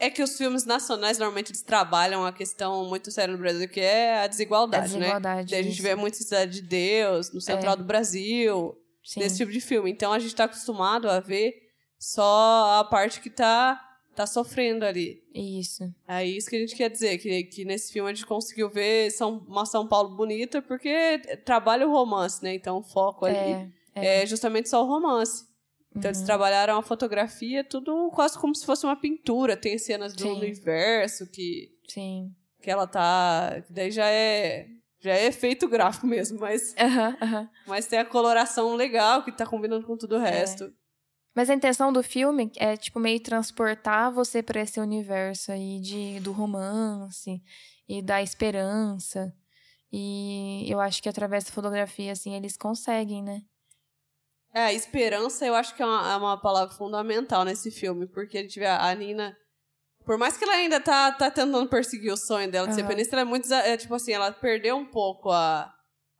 é 0.00 0.10
que 0.10 0.22
os 0.22 0.36
filmes 0.36 0.64
nacionais 0.64 1.18
normalmente 1.18 1.50
eles 1.50 1.62
trabalham 1.62 2.26
a 2.26 2.32
questão 2.32 2.88
muito 2.88 3.10
séria 3.10 3.32
no 3.32 3.38
Brasil, 3.38 3.68
que 3.68 3.80
é 3.80 4.20
a 4.20 4.26
desigualdade, 4.26 4.84
a 4.84 4.98
desigualdade 4.98 5.52
né? 5.52 5.58
A 5.58 5.62
gente 5.62 5.80
vê 5.80 5.94
muito 5.94 6.16
Cidade 6.16 6.60
de 6.60 6.62
Deus, 6.62 7.32
no 7.32 7.40
Central 7.40 7.74
é. 7.74 7.76
do 7.76 7.84
Brasil, 7.84 8.76
Sim. 9.04 9.20
nesse 9.20 9.36
tipo 9.36 9.52
de 9.52 9.60
filme. 9.60 9.90
Então 9.90 10.12
a 10.12 10.18
gente 10.18 10.34
tá 10.34 10.44
acostumado 10.44 11.08
a 11.08 11.20
ver 11.20 11.54
só 11.96 12.80
a 12.80 12.84
parte 12.84 13.20
que 13.20 13.30
tá, 13.30 13.80
tá 14.16 14.26
sofrendo 14.26 14.84
ali. 14.84 15.22
Isso. 15.32 15.84
É 16.08 16.24
isso 16.24 16.50
que 16.50 16.56
a 16.56 16.60
gente 16.60 16.74
quer 16.74 16.90
dizer, 16.90 17.16
que, 17.18 17.44
que 17.44 17.64
nesse 17.64 17.92
filme 17.92 18.10
a 18.10 18.14
gente 18.14 18.26
conseguiu 18.26 18.68
ver 18.68 19.12
São, 19.12 19.38
uma 19.46 19.64
São 19.64 19.86
Paulo 19.86 20.16
bonita, 20.16 20.60
porque 20.60 21.18
trabalha 21.44 21.86
o 21.86 21.92
romance, 21.92 22.42
né? 22.42 22.52
Então 22.54 22.78
o 22.78 22.82
foco 22.82 23.26
ali. 23.26 23.72
É 24.04 24.22
é, 24.22 24.26
justamente 24.26 24.68
só 24.68 24.82
o 24.82 24.86
romance. 24.86 25.46
Então, 25.90 26.10
uhum. 26.10 26.16
eles 26.16 26.22
trabalharam 26.22 26.78
a 26.78 26.82
fotografia, 26.82 27.64
tudo 27.64 28.10
quase 28.10 28.38
como 28.38 28.54
se 28.54 28.64
fosse 28.64 28.84
uma 28.84 28.96
pintura. 28.96 29.56
Tem 29.56 29.78
cenas 29.78 30.14
do 30.14 30.22
Sim. 30.22 30.32
universo 30.32 31.26
que. 31.30 31.70
Sim. 31.88 32.34
Que 32.60 32.70
ela 32.70 32.86
tá. 32.86 33.62
Que 33.66 33.72
daí 33.72 33.90
já 33.90 34.06
é. 34.06 34.66
Já 35.00 35.12
é 35.12 35.26
efeito 35.26 35.68
gráfico 35.68 36.06
mesmo, 36.06 36.40
mas. 36.40 36.74
Uhum, 36.74 37.38
uhum. 37.38 37.48
Mas 37.66 37.86
tem 37.86 38.00
a 38.00 38.04
coloração 38.04 38.74
legal 38.74 39.22
que 39.22 39.30
tá 39.30 39.46
combinando 39.46 39.86
com 39.86 39.96
tudo 39.96 40.16
o 40.16 40.20
é. 40.20 40.30
resto. 40.30 40.64
É. 40.64 40.70
Mas 41.34 41.48
a 41.48 41.54
intenção 41.54 41.92
do 41.92 42.02
filme 42.02 42.50
é, 42.56 42.76
tipo, 42.76 42.98
meio 42.98 43.20
transportar 43.20 44.12
você 44.12 44.42
para 44.42 44.60
esse 44.60 44.80
universo 44.80 45.52
aí 45.52 45.80
de, 45.80 46.18
do 46.18 46.32
romance 46.32 47.40
e 47.88 48.02
da 48.02 48.20
esperança. 48.20 49.32
E 49.92 50.66
eu 50.68 50.80
acho 50.80 51.00
que 51.00 51.08
através 51.08 51.44
da 51.44 51.52
fotografia, 51.52 52.10
assim, 52.10 52.34
eles 52.34 52.56
conseguem, 52.56 53.22
né? 53.22 53.42
É, 54.52 54.72
esperança 54.72 55.46
eu 55.46 55.54
acho 55.54 55.74
que 55.74 55.82
é 55.82 55.86
uma, 55.86 56.12
é 56.12 56.16
uma 56.16 56.40
palavra 56.40 56.74
fundamental 56.74 57.44
nesse 57.44 57.70
filme, 57.70 58.06
porque 58.06 58.38
a 58.38 58.42
gente 58.42 58.58
vê 58.58 58.66
a, 58.66 58.94
Nina. 58.94 59.36
Por 60.04 60.16
mais 60.16 60.36
que 60.36 60.44
ela 60.44 60.54
ainda 60.54 60.80
tá, 60.80 61.12
tá 61.12 61.30
tentando 61.30 61.68
perseguir 61.68 62.12
o 62.12 62.16
sonho 62.16 62.50
dela 62.50 62.66
de 62.66 62.72
uhum. 62.72 62.78
ser 62.78 62.86
pianista, 62.86 63.14
ela 63.14 63.22
é 63.22 63.24
muito. 63.24 63.52
É, 63.52 63.76
tipo 63.76 63.94
assim, 63.94 64.12
ela 64.12 64.32
perdeu 64.32 64.76
um 64.76 64.86
pouco 64.86 65.30
a, 65.30 65.72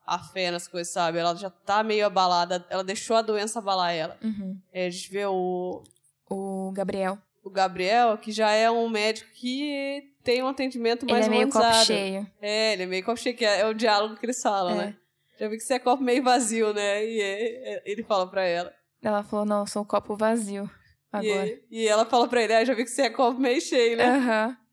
a 0.07 0.19
fé 0.19 0.51
nas 0.51 0.69
coisas, 0.69 0.93
sabe? 0.93 1.19
Ela 1.19 1.35
já 1.35 1.49
tá 1.49 1.83
meio 1.83 2.05
abalada, 2.05 2.65
ela 2.69 2.85
deixou 2.85 3.17
a 3.17 3.23
doença 3.23 3.59
abalar 3.59 3.95
ela. 3.95 4.19
Uhum. 4.23 4.61
É, 4.73 4.87
a 4.87 4.91
gente 4.91 5.11
vê 5.11 5.25
o. 5.25 5.83
O 6.31 6.71
Gabriel. 6.73 7.19
O 7.43 7.51
Gabriel, 7.51 8.19
que 8.19 8.31
já 8.31 8.51
é 8.51 8.71
um 8.71 8.91
médico 8.91 9.31
que 9.33 10.03
tem 10.23 10.43
um 10.43 10.49
atendimento 10.49 11.07
mais 11.07 11.25
ele 11.25 11.35
é 11.35 11.39
meio 11.39 11.51
copo 11.51 11.85
cheio. 11.87 12.31
É, 12.43 12.75
ele 12.75 12.83
é 12.83 12.87
meio 12.87 13.03
copo 13.03 13.19
cheio, 13.19 13.35
que 13.35 13.45
é, 13.45 13.61
é 13.61 13.67
o 13.67 13.73
diálogo 13.73 14.17
que 14.17 14.27
eles 14.27 14.43
falam, 14.43 14.73
é. 14.73 14.87
né? 14.87 14.97
Já 15.39 15.49
vi 15.49 15.57
que 15.57 15.63
você 15.63 15.75
é 15.75 15.79
copo 15.79 16.03
meio 16.03 16.23
vazio, 16.23 16.75
né? 16.75 17.05
E 17.05 17.21
é, 17.21 17.75
é, 17.75 17.83
ele 17.87 18.03
fala 18.03 18.29
pra 18.29 18.43
ela. 18.43 18.75
Ela 19.01 19.23
falou, 19.23 19.45
não, 19.45 19.61
eu 19.61 19.67
sou 19.67 19.83
um 19.83 19.85
copo 19.85 20.17
vazio 20.17 20.69
agora. 21.13 21.47
E, 21.47 21.65
e 21.71 21.87
ela 21.89 22.05
fala 22.05 22.29
pra 22.29 22.43
ele, 22.43 22.55
ah, 22.55 22.65
já 22.65 22.75
vi 22.75 22.85
que 22.85 22.91
você 22.91 23.03
é 23.03 23.11
copo 23.11 23.39
meio 23.39 23.61
cheio, 23.61 23.97
né? 23.97 24.05
Aham. 24.05 24.49
Uhum. 24.49 24.69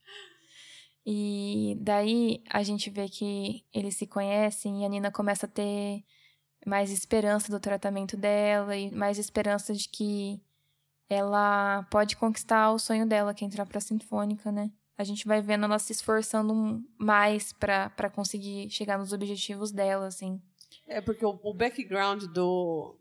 E 1.08 1.78
daí 1.82 2.42
a 2.50 2.64
gente 2.64 2.90
vê 2.90 3.08
que 3.08 3.64
eles 3.72 3.96
se 3.96 4.08
conhecem 4.08 4.82
e 4.82 4.86
a 4.86 4.90
Nina 4.90 5.12
começa 5.12 5.46
a 5.46 5.50
ter 5.50 6.04
mais 6.66 6.90
esperança 6.90 7.52
do 7.52 7.60
tratamento 7.60 8.18
dela 8.18 8.76
e 8.76 8.90
mais 8.90 9.20
esperança 9.20 9.72
de 9.72 9.88
que 9.88 10.42
ela 11.08 11.84
pode 11.92 12.18
conquistar 12.18 12.72
o 12.72 12.80
sonho 12.80 13.06
dela, 13.06 13.36
que 13.36 13.44
é 13.44 13.48
entrar 13.48 13.68
pra 13.68 13.80
Sinfônica, 13.80 14.52
né? 14.52 14.72
A 14.98 15.04
gente 15.04 15.28
vai 15.28 15.42
vendo 15.42 15.66
ela 15.66 15.78
se 15.78 15.92
esforçando 15.92 16.84
mais 16.98 17.54
para 17.54 18.10
conseguir 18.12 18.70
chegar 18.72 18.98
nos 18.98 19.14
objetivos 19.14 19.72
dela, 19.72 20.08
assim. 20.08 20.42
É, 20.88 21.01
porque 21.01 21.25
o, 21.25 21.39
o 21.44 21.54
background 21.54 22.25
do. 22.25 22.96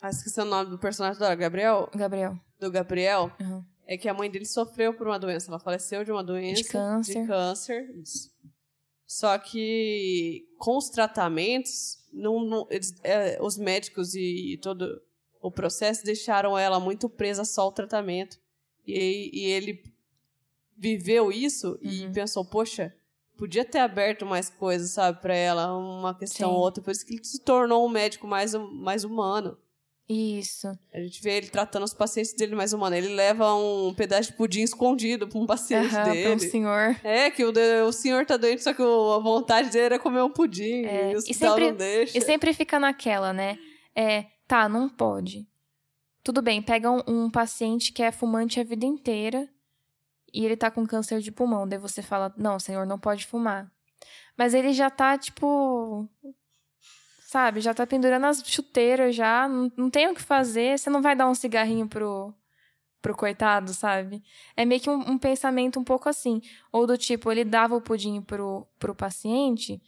Ah, 0.00 0.10
esqueci 0.10 0.40
o 0.40 0.44
nome 0.44 0.70
do 0.70 0.78
personagem 0.78 1.18
do 1.18 1.36
Gabriel? 1.36 1.88
Gabriel. 1.94 2.38
Do 2.58 2.70
Gabriel. 2.70 3.32
Uhum. 3.40 3.64
é 3.86 3.96
que 3.96 4.08
a 4.08 4.14
mãe 4.14 4.30
dele 4.30 4.46
sofreu 4.46 4.94
por 4.94 5.06
uma 5.06 5.18
doença. 5.18 5.50
Ela 5.50 5.58
faleceu 5.58 6.04
de 6.04 6.10
uma 6.10 6.24
doença. 6.24 6.62
De 6.62 6.68
câncer. 6.68 7.20
De 7.20 7.26
câncer, 7.26 7.90
isso. 7.96 8.32
Só 9.06 9.36
que 9.38 10.48
com 10.58 10.78
os 10.78 10.88
tratamentos, 10.88 11.98
não, 12.12 12.42
não 12.42 12.66
eles, 12.70 12.94
é, 13.04 13.38
os 13.42 13.58
médicos 13.58 14.14
e, 14.14 14.54
e 14.54 14.56
todo 14.56 15.02
o 15.40 15.50
processo 15.50 16.04
deixaram 16.04 16.56
ela 16.56 16.80
muito 16.80 17.08
presa 17.08 17.44
só 17.44 17.62
ao 17.62 17.72
tratamento. 17.72 18.38
E, 18.86 19.30
e 19.32 19.44
ele 19.46 19.84
viveu 20.76 21.30
isso 21.30 21.78
uhum. 21.82 21.90
e 21.90 22.12
pensou, 22.12 22.44
poxa, 22.44 22.94
podia 23.36 23.64
ter 23.64 23.78
aberto 23.78 24.24
mais 24.24 24.48
coisas, 24.48 24.90
sabe, 24.90 25.20
para 25.20 25.34
ela, 25.34 25.76
uma 25.76 26.14
questão 26.14 26.50
ou 26.50 26.60
outra. 26.60 26.82
Por 26.82 26.90
isso 26.90 27.04
que 27.04 27.14
ele 27.14 27.24
se 27.24 27.40
tornou 27.40 27.86
um 27.86 27.88
médico 27.88 28.26
mais, 28.26 28.54
mais 28.54 29.04
humano. 29.04 29.56
Isso. 30.08 30.68
A 30.92 31.00
gente 31.00 31.22
vê 31.22 31.38
ele 31.38 31.48
tratando 31.48 31.84
os 31.84 31.94
pacientes 31.94 32.34
dele 32.34 32.54
mais 32.54 32.72
humano. 32.72 32.94
Ele 32.94 33.14
leva 33.14 33.54
um 33.54 33.94
pedaço 33.94 34.30
de 34.30 34.36
pudim 34.36 34.62
escondido 34.62 35.26
pra 35.26 35.38
um 35.38 35.46
paciente 35.46 35.94
uhum, 35.94 36.04
dele. 36.04 36.22
Pra 36.22 36.34
um 36.34 36.38
senhor. 36.38 36.96
É, 37.02 37.30
que 37.30 37.44
o, 37.44 37.52
o 37.86 37.92
senhor 37.92 38.26
tá 38.26 38.36
doente, 38.36 38.62
só 38.62 38.74
que 38.74 38.82
a 38.82 39.18
vontade 39.18 39.70
dele 39.70 39.86
era 39.86 39.98
comer 39.98 40.22
um 40.22 40.30
pudim. 40.30 40.84
É, 40.84 41.12
e 41.12 41.16
o 41.16 41.18
e 41.18 41.34
sempre, 41.34 41.70
não 41.70 41.76
deixa. 41.76 42.18
E 42.18 42.20
sempre 42.20 42.52
fica 42.52 42.78
naquela, 42.78 43.32
né? 43.32 43.58
É, 43.94 44.26
tá, 44.46 44.68
não 44.68 44.88
pode. 44.88 45.46
Tudo 46.22 46.42
bem, 46.42 46.60
pega 46.60 46.90
um, 46.90 47.02
um 47.06 47.30
paciente 47.30 47.92
que 47.92 48.02
é 48.02 48.12
fumante 48.12 48.60
a 48.60 48.64
vida 48.64 48.84
inteira 48.84 49.48
e 50.32 50.44
ele 50.44 50.56
tá 50.56 50.70
com 50.70 50.86
câncer 50.86 51.20
de 51.20 51.30
pulmão. 51.30 51.68
Daí 51.68 51.78
você 51.78 52.02
fala, 52.02 52.32
não, 52.36 52.58
senhor, 52.58 52.86
não 52.86 52.98
pode 52.98 53.26
fumar. 53.26 53.70
Mas 54.36 54.54
ele 54.54 54.72
já 54.72 54.90
tá, 54.90 55.18
tipo, 55.18 56.08
sabe? 57.26 57.60
Já 57.60 57.72
tá 57.72 57.86
pendurando 57.86 58.26
as 58.26 58.42
chuteiras 58.44 59.14
já, 59.14 59.48
não, 59.48 59.72
não 59.76 59.90
tem 59.90 60.08
o 60.08 60.14
que 60.14 60.22
fazer, 60.22 60.78
você 60.78 60.90
não 60.90 61.02
vai 61.02 61.16
dar 61.16 61.28
um 61.28 61.34
cigarrinho 61.34 61.88
pro, 61.88 62.34
pro 63.00 63.16
coitado, 63.16 63.72
sabe? 63.72 64.22
É 64.56 64.64
meio 64.64 64.80
que 64.80 64.90
um, 64.90 65.12
um, 65.12 65.18
pensamento 65.18 65.80
um 65.80 65.84
pouco 65.84 66.08
assim. 66.08 66.40
Ou 66.70 66.86
do 66.86 66.96
tipo, 66.96 67.30
ele 67.32 67.44
dava 67.44 67.74
o 67.74 67.80
pudim 67.80 68.20
pro, 68.20 68.66
pro 68.78 68.94
paciente, 68.94 69.80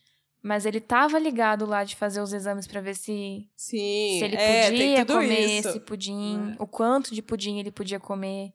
mas 0.43 0.67
ele 0.67 0.81
tava 0.81 1.19
ligado 1.19 1.65
lá 1.65 1.85
de 1.85 1.97
fazer 1.97 2.21
os 2.21 2.33
exames 2.33 2.67
para 2.67 2.81
ver 2.81 2.95
se, 2.95 3.49
Sim, 3.57 4.19
se 4.19 4.25
ele 4.25 4.37
é, 4.37 4.71
podia 4.71 5.07
comer 5.07 5.59
isso. 5.59 5.69
esse 5.69 5.81
pudim, 5.81 6.53
é. 6.53 6.63
o 6.63 6.67
quanto 6.67 7.15
de 7.15 7.23
pudim 7.23 7.59
ele 7.59 7.71
podia 7.71 8.01
comer. 8.01 8.53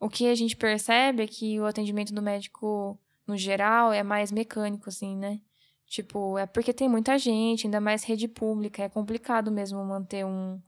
O 0.00 0.08
que 0.08 0.26
a 0.28 0.34
gente 0.34 0.56
percebe 0.56 1.22
é 1.22 1.26
que 1.26 1.60
o 1.60 1.66
atendimento 1.66 2.14
do 2.14 2.22
médico, 2.22 2.98
no 3.26 3.36
geral, 3.36 3.92
é 3.92 4.02
mais 4.02 4.32
mecânico, 4.32 4.88
assim, 4.88 5.14
né? 5.14 5.38
Tipo, 5.86 6.38
é 6.38 6.46
porque 6.46 6.72
tem 6.72 6.88
muita 6.88 7.18
gente, 7.18 7.66
ainda 7.66 7.80
mais 7.80 8.02
rede 8.02 8.26
pública, 8.26 8.82
é 8.82 8.88
complicado 8.88 9.50
mesmo 9.50 9.84
manter 9.84 10.24
um, 10.24 10.58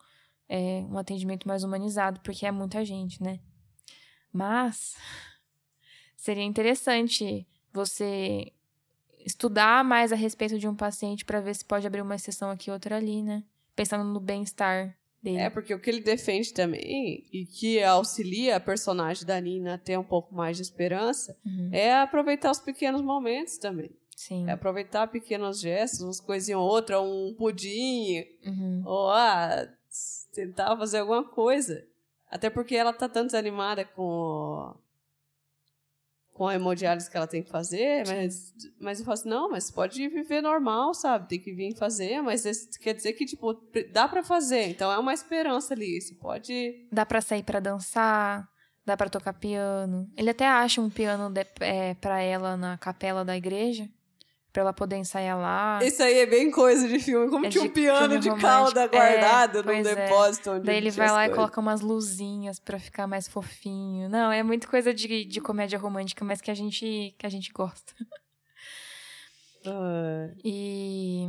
é, 0.49 0.85
um 0.91 0.99
atendimento 0.99 1.49
mais 1.49 1.65
humanizado, 1.65 2.21
porque 2.21 2.45
é 2.45 2.51
muita 2.51 2.85
gente, 2.85 3.23
né? 3.23 3.41
Mas 4.31 4.97
seria 6.15 6.45
interessante 6.45 7.47
você 7.73 8.53
estudar 9.25 9.83
mais 9.83 10.13
a 10.13 10.17
respeito 10.17 10.59
de 10.59 10.69
um 10.69 10.75
paciente 10.75 11.25
para 11.25 11.41
ver 11.41 11.55
se 11.55 11.65
pode 11.65 11.87
abrir 11.87 12.03
uma 12.03 12.17
exceção 12.17 12.51
aqui 12.51 12.71
outra 12.71 12.97
ali, 12.97 13.23
né? 13.23 13.43
Pensando 13.75 14.05
no 14.05 14.21
bem-estar 14.21 14.95
dele. 15.23 15.39
É, 15.39 15.51
porque 15.51 15.73
o 15.73 15.79
que 15.79 15.89
ele 15.89 16.01
defende 16.01 16.53
também, 16.53 17.25
e 17.33 17.47
que 17.47 17.83
auxilia 17.83 18.57
a 18.57 18.61
personagem 18.61 19.25
da 19.25 19.41
Nina 19.41 19.75
a 19.75 19.79
ter 19.79 19.99
um 19.99 20.05
pouco 20.05 20.35
mais 20.35 20.57
de 20.57 20.63
esperança, 20.63 21.37
uhum. 21.45 21.71
é 21.73 21.95
aproveitar 22.01 22.51
os 22.51 22.61
pequenos 22.61 23.01
momentos 23.01 23.59
também. 23.59 23.91
Sim. 24.17 24.49
É 24.49 24.53
aproveitar 24.53 25.07
pequenos 25.09 25.61
gestos, 25.61 26.01
umas 26.01 26.21
coisinhas 26.21 26.61
ou 26.61 26.67
outra, 26.67 27.01
um 27.01 27.35
pudim, 27.37 28.25
uhum. 28.45 28.83
ou 28.85 29.11
ah, 29.11 29.69
tentar 30.33 30.77
fazer 30.77 30.99
alguma 30.99 31.25
coisa. 31.25 31.85
Até 32.31 32.49
porque 32.49 32.75
ela 32.75 32.93
tá 32.93 33.09
tanto 33.09 33.27
desanimada 33.27 33.85
com 33.85 34.75
com 36.33 36.49
a 36.49 36.55
hemodiálise 36.55 37.11
que 37.11 37.17
ela 37.17 37.27
tem 37.27 37.43
que 37.43 37.51
fazer, 37.51 38.07
mas, 38.07 38.55
mas 38.81 38.99
eu 38.99 39.05
falo 39.05 39.15
assim, 39.15 39.29
não, 39.29 39.51
mas 39.51 39.71
pode 39.71 40.09
viver 40.09 40.41
normal, 40.41 40.95
sabe? 40.95 41.29
Tem 41.29 41.39
que 41.39 41.53
vir 41.53 41.77
fazer, 41.77 42.23
mas 42.23 42.43
quer 42.81 42.95
dizer 42.95 43.13
que, 43.13 43.27
tipo, 43.27 43.53
dá 43.93 44.09
para 44.09 44.23
fazer, 44.23 44.69
então 44.69 44.91
é 44.91 44.99
uma 44.99 45.13
esperança 45.13 45.75
ali, 45.75 46.01
você 46.01 46.15
pode... 46.15 46.87
Dá 46.91 47.05
para 47.05 47.21
sair 47.21 47.43
para 47.43 47.61
dançar, 47.61 48.49
dá 48.85 48.97
para 48.97 49.11
tocar 49.11 49.35
piano. 49.35 50.11
Ele 50.17 50.31
até 50.31 50.47
acha 50.47 50.81
um 50.81 50.91
piano 50.91 51.31
de, 51.31 51.47
é, 51.61 51.95
para 51.95 52.21
ela 52.21 52.57
na 52.57 52.79
capela 52.79 53.25
da 53.25 53.37
igreja, 53.37 53.89
Pra 54.53 54.61
ela 54.61 54.73
poder 54.73 54.97
ensaiar 54.97 55.39
lá. 55.39 55.81
Isso 55.83 56.03
aí 56.03 56.19
é 56.19 56.27
bem 56.27 56.51
coisa 56.51 56.87
de 56.87 56.99
filme. 56.99 57.31
Como 57.31 57.47
é 57.47 57.49
tinha 57.49 57.65
um 57.65 57.71
piano 57.71 58.19
de 58.19 58.29
calda 58.37 58.87
guardado 58.87 59.61
é, 59.61 59.63
num 59.63 59.83
depósito. 59.83 60.51
É. 60.51 60.53
Onde 60.53 60.67
Daí 60.67 60.77
ele 60.77 60.91
vai 60.91 61.09
lá 61.09 61.21
coisas. 61.21 61.33
e 61.33 61.35
coloca 61.35 61.61
umas 61.61 61.81
luzinhas 61.81 62.59
para 62.59 62.79
ficar 62.79 63.07
mais 63.07 63.27
fofinho. 63.27 64.11
Não, 64.11 64.31
é 64.31 64.43
muito 64.43 64.69
coisa 64.69 64.93
de, 64.93 65.25
de 65.25 65.41
comédia 65.41 65.79
romântica, 65.79 66.23
mas 66.23 66.43
que 66.43 66.51
a 66.51 66.55
gente, 66.55 67.15
que 67.17 67.27
a 67.27 67.31
gente 67.31 67.53
gosta. 67.53 67.95
Uh. 69.65 70.35
E. 70.45 71.29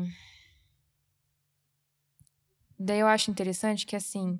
Daí 2.80 3.00
eu 3.00 3.06
acho 3.06 3.30
interessante 3.30 3.86
que, 3.86 3.96
assim. 3.96 4.40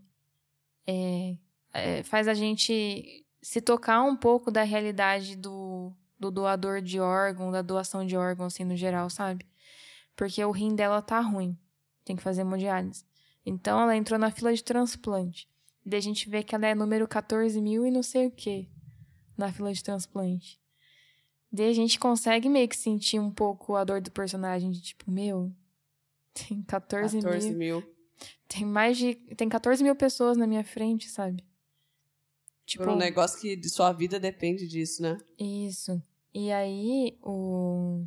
É, 0.88 1.36
é, 1.74 2.04
faz 2.04 2.28
a 2.28 2.34
gente 2.34 3.24
se 3.42 3.62
tocar 3.62 4.02
um 4.04 4.16
pouco 4.16 4.50
da 4.50 4.64
realidade 4.64 5.36
do, 5.36 5.94
do 6.24 6.32
doador 6.32 6.82
de 6.82 7.00
órgão, 7.00 7.52
da 7.52 7.62
doação 7.62 8.06
de 8.06 8.16
órgão, 8.16 8.46
assim, 8.46 8.64
no 8.64 8.76
geral, 8.76 9.10
sabe? 9.10 9.46
Porque 10.16 10.44
o 10.44 10.52
rim 10.52 10.76
dela 10.76 11.02
tá 11.02 11.20
ruim. 11.20 11.58
Tem 12.06 12.16
que 12.16 12.24
fazer 12.24 12.42
hemodiálise. 12.42 13.06
Então 13.46 13.80
ela 13.80 13.96
entrou 13.96 14.18
na 14.18 14.32
fila 14.32 14.54
de 14.54 14.64
transplante. 14.64 15.50
Daí 15.86 16.00
a 16.00 16.02
gente 16.02 16.30
vê 16.30 16.44
que 16.44 16.56
ela 16.56 16.68
é 16.68 16.74
número 16.74 17.08
14 17.08 17.60
mil 17.62 17.86
e 17.86 17.92
não 17.92 18.02
sei 18.04 18.28
o 18.28 18.32
que 18.32 18.70
na 19.38 19.52
fila 19.52 19.74
de 19.74 19.84
transplante. 19.84 20.60
Daí 21.52 21.70
a 21.70 21.74
gente 21.74 22.00
consegue 22.00 22.48
meio 22.48 22.68
que 22.68 22.78
sentir 22.78 23.20
um 23.20 23.32
pouco 23.32 23.76
a 23.76 23.84
dor 23.84 24.00
do 24.00 24.12
personagem 24.12 24.72
de 24.72 24.82
tipo, 24.82 25.12
meu, 25.12 25.52
tem 26.34 26.62
14, 26.64 27.22
14 27.22 27.50
mil. 27.50 27.58
mil. 27.58 27.94
Tem 28.48 28.66
mais 28.66 28.98
de. 28.98 29.16
Tem 29.36 29.50
14 29.50 29.84
mil 29.84 29.96
pessoas 29.96 30.38
na 30.38 30.48
minha 30.48 30.64
frente, 30.64 31.10
sabe? 31.10 31.44
Tipo, 32.66 32.86
Por 32.86 32.94
um 32.94 32.96
negócio 32.96 33.40
que 33.40 33.56
de 33.56 33.70
sua 33.70 33.92
vida 33.92 34.20
depende 34.20 34.68
disso, 34.68 35.02
né? 35.02 35.18
Isso. 35.38 36.02
E 36.34 36.52
aí, 36.52 37.18
o. 37.22 38.06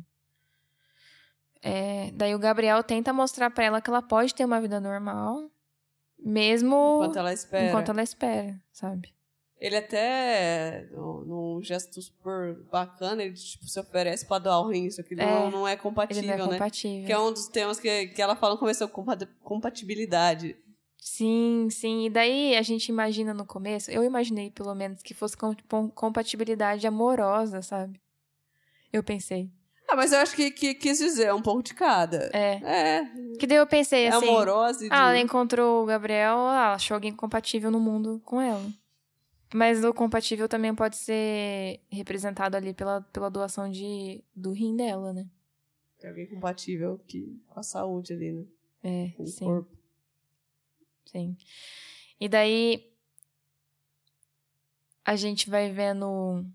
É, 1.61 2.11
daí 2.11 2.35
o 2.35 2.39
Gabriel 2.39 2.83
tenta 2.83 3.13
mostrar 3.13 3.49
para 3.49 3.63
ela 3.63 3.81
que 3.81 3.89
ela 3.89 4.01
pode 4.01 4.35
ter 4.35 4.45
uma 4.45 4.61
vida 4.61 4.79
normal, 4.79 5.49
mesmo 6.19 6.95
enquanto 6.95 7.19
ela 7.19 7.33
espera, 7.33 7.69
enquanto 7.69 7.89
ela 7.89 8.03
espera 8.03 8.61
sabe? 8.71 9.13
Ele 9.59 9.75
até, 9.75 10.87
num 10.91 11.59
gesto 11.63 11.99
super 11.99 12.55
bacana, 12.71 13.23
ele 13.23 13.33
tipo, 13.33 13.65
se 13.65 13.79
oferece 13.79 14.23
para 14.27 14.43
doar 14.43 14.61
o 14.61 14.69
rim, 14.69 14.85
isso 14.85 15.01
aqui 15.01 15.15
é, 15.17 15.25
não, 15.25 15.49
não 15.49 15.67
é 15.67 15.75
compatível, 15.75 16.21
ele 16.23 16.27
não 16.27 16.35
é 16.35 16.37
né? 16.37 16.53
compatível. 16.53 17.05
Que 17.07 17.11
é 17.11 17.19
um 17.19 17.33
dos 17.33 17.47
temas 17.47 17.79
que, 17.79 18.07
que 18.07 18.21
ela 18.21 18.35
fala 18.35 18.53
no 18.53 18.59
começo, 18.59 18.87
compatibilidade. 19.41 20.55
Sim, 20.99 21.69
sim. 21.71 22.05
E 22.05 22.09
daí 22.09 22.55
a 22.55 22.61
gente 22.61 22.89
imagina 22.89 23.33
no 23.33 23.47
começo, 23.47 23.89
eu 23.89 24.03
imaginei 24.03 24.51
pelo 24.51 24.75
menos 24.75 25.01
que 25.01 25.15
fosse 25.15 25.35
compatibilidade 25.95 26.85
amorosa, 26.85 27.63
sabe? 27.63 27.99
Eu 28.97 29.03
pensei. 29.03 29.51
Ah, 29.87 29.95
mas 29.95 30.11
eu 30.11 30.19
acho 30.19 30.35
que, 30.35 30.51
que 30.51 30.73
quis 30.73 30.97
dizer 30.97 31.33
um 31.33 31.41
pouco 31.41 31.63
de 31.63 31.73
cada. 31.73 32.29
É. 32.33 32.59
É. 32.63 33.05
Que 33.39 33.47
daí 33.47 33.57
eu 33.57 33.67
pensei 33.67 34.05
é 34.05 34.09
assim. 34.09 34.27
Amorosa 34.27 34.85
e 34.85 34.89
de... 34.89 34.93
Ah, 34.93 35.09
ela 35.09 35.19
encontrou 35.19 35.83
o 35.83 35.85
Gabriel, 35.85 36.33
ela 36.33 36.73
achou 36.73 36.95
alguém 36.95 37.13
compatível 37.13 37.71
no 37.71 37.79
mundo 37.79 38.21
com 38.25 38.41
ela. 38.41 38.69
Mas 39.53 39.83
o 39.85 39.93
compatível 39.93 40.49
também 40.49 40.75
pode 40.75 40.97
ser 40.97 41.79
representado 41.89 42.57
ali 42.57 42.73
pela, 42.73 43.01
pela 43.13 43.29
doação 43.29 43.71
de, 43.71 44.21
do 44.35 44.51
rim 44.51 44.75
dela, 44.75 45.13
né? 45.13 45.25
Alguém 46.03 46.27
compatível 46.27 46.99
que, 47.07 47.39
com 47.47 47.59
a 47.59 47.63
saúde 47.63 48.13
ali, 48.13 48.31
né? 48.33 48.45
É, 48.83 49.09
com 49.15 49.25
sim. 49.25 49.45
O 49.45 49.47
corpo. 49.47 49.77
Sim. 51.05 51.37
E 52.19 52.27
daí 52.27 52.91
a 55.05 55.15
gente 55.15 55.49
vai 55.49 55.71
vendo 55.71 56.45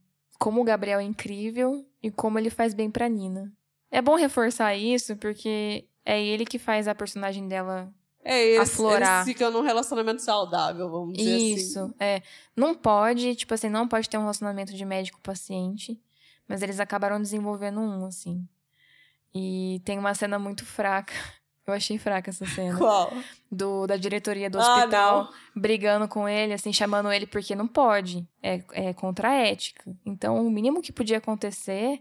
como 0.43 0.61
o 0.61 0.65
Gabriel 0.65 0.99
é 0.99 1.05
incrível 1.05 1.87
e 2.03 2.11
como 2.11 2.37
ele 2.37 2.51
faz 2.51 2.75
bem 2.75 2.91
pra 2.91 3.09
Nina. 3.09 3.53
É 3.93 4.03
bom 4.03 4.17
reforçar 4.17 4.75
isso, 4.75 5.15
porque 5.17 5.87
é 6.05 6.21
ele 6.21 6.45
que 6.45 6.59
faz 6.59 6.89
a 6.89 6.95
personagem 6.97 7.47
dela 7.47 7.95
é, 8.25 8.47
eles, 8.47 8.69
aflorar. 8.73 9.23
eles 9.23 9.33
ficam 9.33 9.53
num 9.53 9.61
relacionamento 9.61 10.21
saudável, 10.21 10.91
vamos 10.91 11.17
dizer 11.17 11.37
isso, 11.37 11.79
assim. 11.79 11.91
Isso, 11.91 11.95
é. 12.01 12.23
Não 12.57 12.75
pode, 12.75 13.37
tipo 13.37 13.55
assim, 13.55 13.69
não 13.69 13.87
pode 13.87 14.11
ter 14.11 14.19
um 14.19 14.23
relacionamento 14.23 14.75
de 14.75 14.85
médico-paciente, 14.85 16.01
mas 16.49 16.61
eles 16.61 16.81
acabaram 16.81 17.23
desenvolvendo 17.23 17.81
um, 17.81 18.05
assim. 18.05 18.45
E 19.33 19.81
tem 19.85 19.97
uma 19.97 20.13
cena 20.13 20.41
muito 20.41 20.67
fraca. 20.67 21.15
Eu 21.66 21.75
achei 21.75 21.97
fraca 21.97 22.31
essa 22.31 22.45
cena. 22.45 22.76
Qual? 22.76 23.12
Do, 23.50 23.87
da 23.87 23.97
diretoria 23.97 24.50
do 24.50 24.59
ah, 24.59 24.62
hospital 24.62 25.21
ah, 25.21 25.35
brigando 25.54 26.09
com 26.09 26.28
ele, 26.28 26.52
assim, 26.52 26.73
chamando 26.73 27.12
ele 27.12 27.26
porque 27.26 27.54
não 27.54 27.69
pode. 27.69 28.26
É, 28.42 28.62
é 28.73 28.92
contra 28.92 29.28
a 29.28 29.35
ética. 29.35 29.95
Então, 30.04 30.45
o 30.45 30.50
mínimo 30.50 30.83
que 30.83 30.92
podia 30.92 31.19
acontecer 31.19 31.99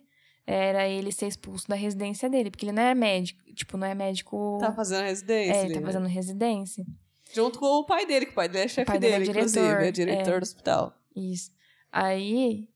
era 0.47 0.87
ele 0.87 1.11
ser 1.11 1.27
expulso 1.27 1.67
da 1.67 1.75
residência 1.75 2.29
dele, 2.29 2.49
porque 2.49 2.65
ele 2.65 2.71
não 2.71 2.81
é 2.81 2.95
médico. 2.95 3.39
Tipo, 3.53 3.77
não 3.77 3.85
é 3.85 3.93
médico. 3.93 4.57
Tá 4.59 4.73
fazendo 4.73 5.03
residência. 5.03 5.53
É, 5.53 5.73
tá 5.73 5.81
fazendo 5.81 6.07
residência. 6.07 6.85
Junto 7.33 7.59
com 7.59 7.65
o 7.65 7.85
pai 7.85 8.05
dele, 8.05 8.25
que 8.25 8.31
o 8.31 8.35
pai 8.35 8.49
dele 8.49 8.65
é 8.65 8.67
chefe 8.67 8.99
dele, 8.99 9.13
é 9.13 9.19
diretor, 9.19 9.37
inclusive, 9.37 9.87
é 9.87 9.91
diretor 9.91 10.33
é. 10.33 10.39
do 10.39 10.43
hospital. 10.43 10.93
Isso. 11.15 11.51
Aí 11.91 12.67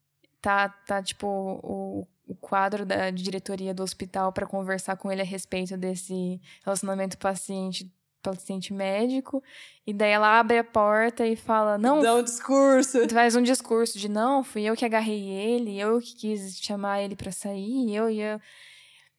tá, 0.42 0.70
tá 0.70 1.02
tipo, 1.02 1.28
o, 1.28 2.08
o 2.28 2.36
quadro 2.36 2.86
da 2.86 3.12
diretoria 3.12 3.74
do 3.74 3.84
hospital 3.84 4.32
para 4.32 4.46
conversar 4.48 4.98
com 4.98 5.12
ele 5.12 5.22
a 5.22 5.26
respeito 5.26 5.78
desse 5.78 6.42
relacionamento 6.64 7.18
paciente 7.18 7.92
paciente 8.22 8.74
médico, 8.74 9.44
e 9.86 9.94
daí 9.94 10.10
ela 10.10 10.40
abre 10.40 10.58
a 10.58 10.64
porta 10.64 11.28
e 11.28 11.36
fala, 11.36 11.78
não... 11.78 12.02
Dá 12.02 12.16
um 12.16 12.24
discurso. 12.24 13.08
Faz 13.10 13.36
um 13.36 13.44
discurso 13.44 14.00
de, 14.00 14.10
não, 14.10 14.44
fui 14.44 14.64
eu 14.64 14.76
que 14.76 14.84
agarrei 14.84 15.30
ele, 15.30 15.80
eu 15.80 16.00
que 16.00 16.16
quis 16.16 16.58
chamar 16.58 17.04
ele 17.04 17.16
para 17.16 17.32
sair, 17.32 17.94
eu 17.94 18.10
e 18.10 18.20
eu... 18.20 18.42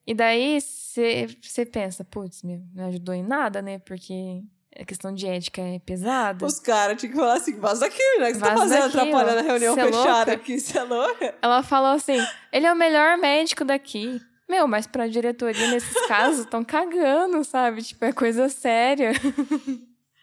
E 0.06 0.14
daí 0.14 0.60
você 0.60 1.66
pensa, 1.70 2.04
putz, 2.04 2.42
não 2.42 2.86
ajudou 2.86 3.14
em 3.14 3.22
nada, 3.22 3.60
né? 3.60 3.78
Porque 3.80 4.42
a 4.78 4.84
questão 4.84 5.12
de 5.12 5.26
ética 5.26 5.60
é 5.60 5.78
pesada. 5.78 6.44
Os 6.44 6.60
caras 6.60 7.00
tinham 7.00 7.12
que 7.12 7.18
falar 7.18 7.34
assim, 7.34 7.58
vaza 7.58 7.80
daqui, 7.80 8.18
né? 8.18 8.26
Que 8.28 8.34
você 8.34 8.40
tá 8.40 8.56
fazendo 8.56 8.82
daqui, 8.82 8.98
atrapalhando 8.98 9.38
a 9.38 9.42
reunião 9.42 9.78
é 9.78 9.84
fechada 9.84 10.32
aqui, 10.32 10.60
você 10.60 10.78
é 10.78 10.82
louca? 10.82 11.34
Ela 11.40 11.62
falou 11.62 11.90
assim, 11.90 12.18
ele 12.52 12.66
é 12.66 12.72
o 12.72 12.76
melhor 12.76 13.16
médico 13.16 13.64
daqui. 13.64 14.20
Meu, 14.48 14.68
mas 14.68 14.86
pra 14.86 15.08
diretoria, 15.08 15.68
nesses 15.68 15.94
casos, 16.06 16.40
estão 16.40 16.64
cagando, 16.64 17.42
sabe? 17.44 17.82
Tipo, 17.82 18.04
é 18.04 18.12
coisa 18.12 18.48
séria. 18.48 19.12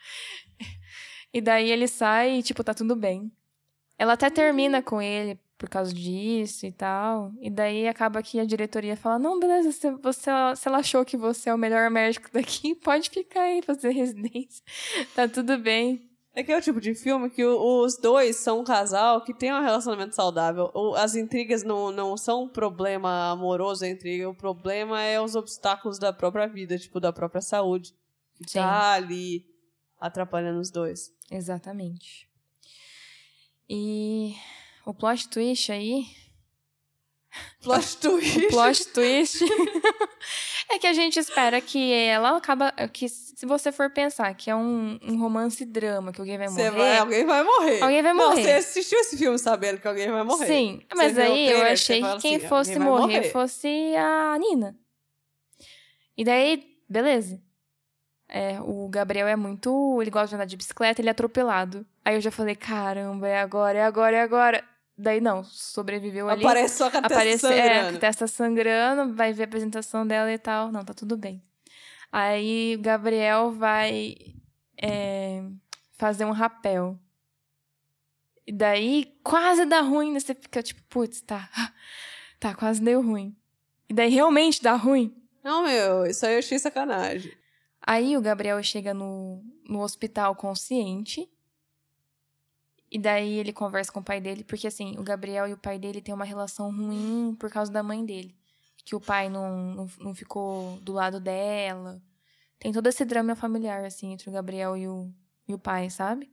e 1.33 1.41
daí 1.41 1.69
ele 1.69 1.88
sai 1.88 2.38
e, 2.38 2.43
tipo, 2.43 2.63
tá 2.63 2.74
tudo 2.74 2.95
bem. 2.95 3.31
Ela 3.98 4.13
até 4.13 4.29
termina 4.29 4.81
com 4.81 5.01
ele 5.01 5.38
por 5.63 5.70
causa 5.70 5.93
disso 5.93 6.65
e 6.65 6.74
tal. 6.74 7.32
E 7.39 7.50
daí 7.50 7.88
acaba 7.88 8.22
que 8.22 8.38
a 8.38 8.43
diretoria 8.43 8.98
fala: 8.98 9.17
Não, 9.17 9.39
beleza, 9.39 9.72
se, 9.72 9.89
você, 9.91 10.29
se 10.58 10.67
ela 10.67 10.79
achou 10.79 11.05
que 11.05 11.15
você 11.15 11.50
é 11.50 11.53
o 11.53 11.58
melhor 11.58 11.89
médico 11.89 12.29
daqui, 12.34 12.75
pode 12.75 13.10
ficar 13.10 13.43
aí 13.43 13.62
fazer 13.62 13.91
residência. 13.91 14.62
tá 15.15 15.25
tudo 15.25 15.58
bem. 15.58 16.10
É 16.36 16.43
que 16.43 16.51
é 16.51 16.58
o 16.58 16.62
tipo 16.62 16.82
de 16.82 16.93
filme 16.93 17.29
que 17.29 17.46
os 17.46 17.96
dois 17.98 18.36
são 18.36 18.60
um 18.60 18.63
casal 18.65 19.24
que 19.24 19.34
tem 19.34 19.53
um 19.53 19.62
relacionamento 19.62 20.15
saudável. 20.15 20.70
As 20.98 21.15
intrigas 21.15 21.63
não, 21.63 21.93
não 21.93 22.17
são 22.17 22.43
um 22.43 22.50
problema 22.50 23.32
amoroso 23.32 23.86
entre 23.86 24.25
o 24.25 24.34
problema 24.34 25.01
é 25.01 25.22
os 25.22 25.34
obstáculos 25.36 25.98
da 25.98 26.12
própria 26.12 26.48
vida, 26.48 26.77
tipo, 26.77 27.00
da 27.00 27.13
própria 27.13 27.39
saúde. 27.39 27.96
Que 28.36 28.50
Sim. 28.50 28.60
tá 28.60 28.93
ali 28.93 29.46
atrapalhando 29.98 30.60
os 30.60 30.72
dois. 30.72 31.10
Exatamente. 31.32 32.27
E 33.70 34.36
o 34.86 34.94
plot 34.94 35.30
twist 35.30 35.72
aí. 35.72 36.06
Plot 37.62 37.98
twist. 38.02 38.48
plot 38.50 38.88
twist. 38.88 39.44
é 40.70 40.78
que 40.78 40.88
a 40.88 40.94
gente 40.94 41.20
espera 41.20 41.60
que 41.62 41.92
ela 41.92 42.38
acaba. 42.38 42.72
Que 42.92 43.10
se 43.10 43.46
você 43.46 43.72
for 43.72 43.90
pensar 43.90 44.34
que 44.36 44.50
é 44.50 44.56
um, 44.56 45.00
um 45.02 45.20
romance 45.20 45.66
drama, 45.66 46.12
que 46.12 46.22
alguém 46.22 46.38
vai 46.38 46.50
morrer. 46.50 46.72
Vai, 46.72 46.98
alguém 46.98 47.25
vai 47.25 47.44
morrer. 47.44 47.82
Alguém 47.82 48.02
vai 48.04 48.13
morrer. 48.13 48.36
Não, 48.36 48.44
você 48.44 48.52
assistiu 48.52 49.00
esse 49.00 49.18
filme 49.18 49.40
sabendo 49.40 49.80
que 49.80 49.88
alguém 49.88 50.12
vai 50.12 50.24
morrer. 50.24 50.48
Sim, 50.48 50.82
mas 50.96 51.18
aí 51.18 51.50
eu 51.50 51.63
achei 51.63 52.02
que 52.02 52.18
quem 52.18 52.36
assim, 52.36 52.48
fosse 52.48 52.78
morrer, 52.78 53.18
morrer 53.18 53.32
fosse 53.32 53.68
a 53.96 54.38
Nina. 54.38 54.78
E 56.16 56.24
daí, 56.24 56.63
beleza. 56.88 57.42
É, 58.30 58.60
o 58.62 58.88
Gabriel 58.90 59.28
é 59.28 59.36
muito. 59.36 60.00
Ele 60.02 60.10
gosta 60.10 60.30
de 60.30 60.36
andar 60.36 60.46
de 60.46 60.58
bicicleta, 60.58 61.02
ele 61.02 61.10
é 61.10 61.12
atropelado. 61.12 61.86
Aí 62.06 62.16
eu 62.16 62.22
já 62.22 62.32
falei: 62.32 62.56
caramba, 62.56 63.28
é 63.28 63.40
agora, 63.40 63.78
é 63.78 63.84
agora, 63.84 64.16
é 64.16 64.22
agora. 64.22 64.73
Daí 65.03 65.19
não, 65.19 65.43
sobreviveu 65.43 66.29
ali. 66.29 66.45
Aparece 66.45 66.77
só 66.77 66.89
com 66.89 66.98
a 66.98 67.01
testa 67.01 67.15
aparece, 67.15 67.39
sangrando. 67.39 67.88
É, 67.88 67.91
com 67.91 67.98
a 67.98 68.00
testa 68.00 68.27
sangrando, 68.27 69.13
vai 69.13 69.33
ver 69.33 69.43
a 69.43 69.45
apresentação 69.45 70.07
dela 70.07 70.31
e 70.31 70.38
tal. 70.38 70.72
Não, 70.72 70.86
tá 70.86 70.93
tudo 70.93 71.17
bem. 71.17 71.43
Aí 72.10 72.77
o 72.77 72.81
Gabriel 72.81 73.51
vai 73.51 74.15
é, 74.81 75.43
fazer 75.98 76.24
um 76.24 76.31
rapel. 76.31 76.98
E 78.48 78.53
daí 78.53 79.13
quase 79.22 79.65
dá 79.65 79.81
ruim, 79.81 80.13
né? 80.13 80.22
Você 80.22 80.33
fica 80.33 80.63
tipo, 80.63 80.81
putz, 80.89 81.22
tá. 81.22 81.50
Tá, 82.39 82.53
quase 82.53 82.81
deu 82.81 83.01
ruim. 83.01 83.33
E 83.88 83.93
daí 83.93 84.10
realmente 84.10 84.62
dá 84.62 84.75
ruim. 84.75 85.15
Não, 85.41 85.63
meu, 85.63 86.05
isso 86.05 86.25
aí 86.25 86.33
eu 86.33 86.39
achei 86.39 86.60
sacanagem. 86.60 87.31
Aí 87.81 88.17
o 88.17 88.22
Gabriel 88.22 88.62
chega 88.62 88.93
no, 88.93 89.41
no 89.65 89.80
hospital 89.80 90.36
consciente. 90.36 91.30
E 92.93 92.99
daí 92.99 93.39
ele 93.39 93.51
conversa 93.51 93.91
com 93.91 94.01
o 94.01 94.03
pai 94.03 94.21
dele, 94.21 94.43
porque 94.43 94.67
assim, 94.67 94.95
o 94.99 95.03
Gabriel 95.03 95.47
e 95.47 95.53
o 95.53 95.58
pai 95.58 95.79
dele 95.79 95.99
têm 95.99 96.13
uma 96.13 96.23
relação 96.23 96.69
ruim 96.69 97.36
por 97.39 97.49
causa 97.49 97.71
da 97.71 97.82
mãe 97.82 98.06
dele. 98.06 98.38
Que 98.86 98.95
o 98.95 99.01
pai 99.01 99.29
não, 99.29 99.73
não, 99.73 99.89
não 99.99 100.13
ficou 100.13 100.77
do 100.82 100.93
lado 100.93 101.19
dela. 101.19 101.99
Tem 102.60 102.71
todo 102.71 102.86
esse 102.86 103.03
drama 103.03 103.36
familiar, 103.36 103.84
assim, 103.84 104.13
entre 104.13 104.29
o 104.29 104.32
Gabriel 104.32 104.77
e 104.77 104.88
o, 104.88 105.12
e 105.47 105.56
o 105.56 105.58
pai, 105.58 105.89
sabe? 105.89 106.32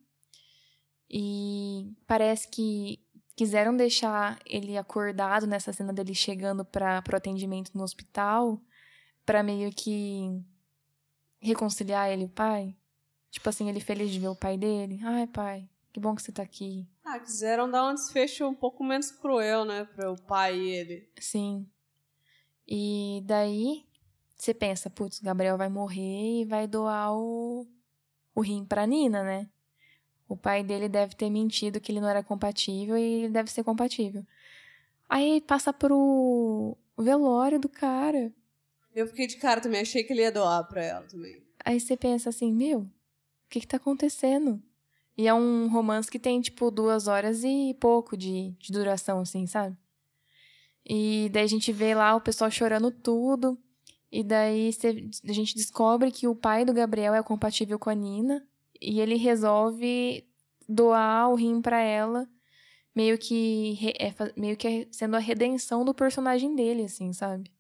E 1.09 1.91
parece 2.07 2.47
que 2.47 3.03
quiseram 3.35 3.75
deixar 3.75 4.39
ele 4.45 4.77
acordado 4.77 5.47
nessa 5.47 5.73
cena 5.73 5.95
dele 5.95 6.15
chegando 6.15 6.63
para 6.63 7.01
pro 7.01 7.17
atendimento 7.17 7.71
no 7.75 7.83
hospital, 7.83 8.61
para 9.25 9.43
meio 9.43 9.73
que 9.73 10.45
reconciliar 11.41 12.11
ele 12.11 12.25
e 12.25 12.27
o 12.27 12.29
pai. 12.29 12.77
Tipo 13.31 13.49
assim, 13.49 13.67
ele 13.71 13.81
feliz 13.81 14.11
de 14.11 14.21
ver 14.21 14.29
o 14.29 14.37
pai 14.37 14.59
dele. 14.59 15.01
Ai, 15.03 15.27
pai, 15.27 15.67
que 15.93 16.01
bom 16.01 16.15
que 16.15 16.23
você 16.23 16.33
tá 16.33 16.43
aqui. 16.43 16.87
Ah, 17.05 17.19
quiseram 17.19 17.71
dar 17.71 17.89
um 17.89 17.95
desfecho 17.95 18.47
um 18.47 18.55
pouco 18.55 18.85
menos 18.85 19.11
cruel, 19.11 19.65
né, 19.65 19.85
para 19.85 20.11
o 20.11 20.21
pai 20.21 20.59
e 20.59 20.71
ele. 20.71 21.09
Sim. 21.19 21.67
E 22.67 23.23
daí 23.25 23.85
você 24.37 24.55
pensa, 24.55 24.89
putz, 24.89 25.21
Gabriel 25.21 25.59
vai 25.59 25.69
morrer 25.69 26.43
e 26.43 26.45
vai 26.45 26.67
doar 26.67 27.13
o, 27.13 27.67
o 28.35 28.41
rim 28.41 28.65
pra 28.65 28.87
Nina, 28.87 29.23
né? 29.23 29.49
O 30.29 30.37
pai 30.37 30.63
dele 30.63 30.89
deve 30.89 31.15
ter 31.17 31.29
mentido 31.29 31.81
que 31.81 31.91
ele 31.91 32.01
não 32.01 32.09
era 32.09 32.23
compatível 32.23 32.97
e 32.97 33.25
ele 33.25 33.29
deve 33.29 33.51
ser 33.51 33.65
compatível. 33.65 34.25
Aí 35.09 35.41
passa 35.41 35.73
pro 35.73 36.79
velório 36.97 37.59
do 37.59 37.69
cara. 37.69 38.33
Eu 38.95 39.09
fiquei 39.09 39.27
de 39.27 39.37
cara 39.37 39.61
também, 39.61 39.81
achei 39.81 40.05
que 40.05 40.13
ele 40.13 40.23
ia 40.23 40.31
doar 40.31 40.67
pra 40.69 40.85
ela 40.85 41.03
também. 41.07 41.43
Aí 41.65 41.81
você 41.81 41.97
pensa 41.97 42.29
assim, 42.29 42.53
meu, 42.53 42.81
o 42.81 42.91
que 43.49 43.61
que 43.61 43.67
tá 43.67 43.77
acontecendo? 43.77 44.63
E 45.17 45.27
é 45.27 45.35
um 45.35 45.69
romance 45.69 46.11
que 46.11 46.19
tem, 46.19 46.41
tipo, 46.41 46.71
duas 46.71 47.07
horas 47.07 47.45
e 47.45 47.77
pouco 47.81 48.17
de, 48.17 48.55
de 48.59 48.73
duração, 48.73 49.21
assim, 49.21 49.47
sabe? 49.47 49.77
E 50.85 51.29
daí 51.33 51.45
a 51.45 51.49
gente 51.49 51.73
vê 51.73 51.95
lá 51.95 52.17
o 52.17 52.21
pessoal 52.21 52.51
chorando 52.51 52.91
tudo. 52.91 53.59
E 54.11 54.25
daí 54.25 54.71
a 55.29 55.33
gente 55.33 55.55
descobre 55.55 56.11
que 56.11 56.27
o 56.27 56.35
pai 56.35 56.65
do 56.65 56.73
Gabriel 56.73 57.15
é 57.15 57.23
compatível 57.23 57.79
com 57.79 57.91
a 57.91 57.95
Nina. 57.95 58.47
E 58.81 59.01
ele 59.01 59.17
resolve 59.17 60.27
doar 60.69 61.29
o 61.31 61.35
rim 61.35 61.61
para 61.61 61.81
ela, 61.81 62.29
meio 62.95 63.19
que, 63.19 63.77
é, 63.99 64.15
meio 64.37 64.57
que 64.57 64.89
sendo 64.91 65.17
a 65.17 65.19
redenção 65.19 65.85
do 65.85 65.93
personagem 65.93 66.55
dele, 66.55 66.85
assim, 66.85 67.13
sabe? 67.13 67.53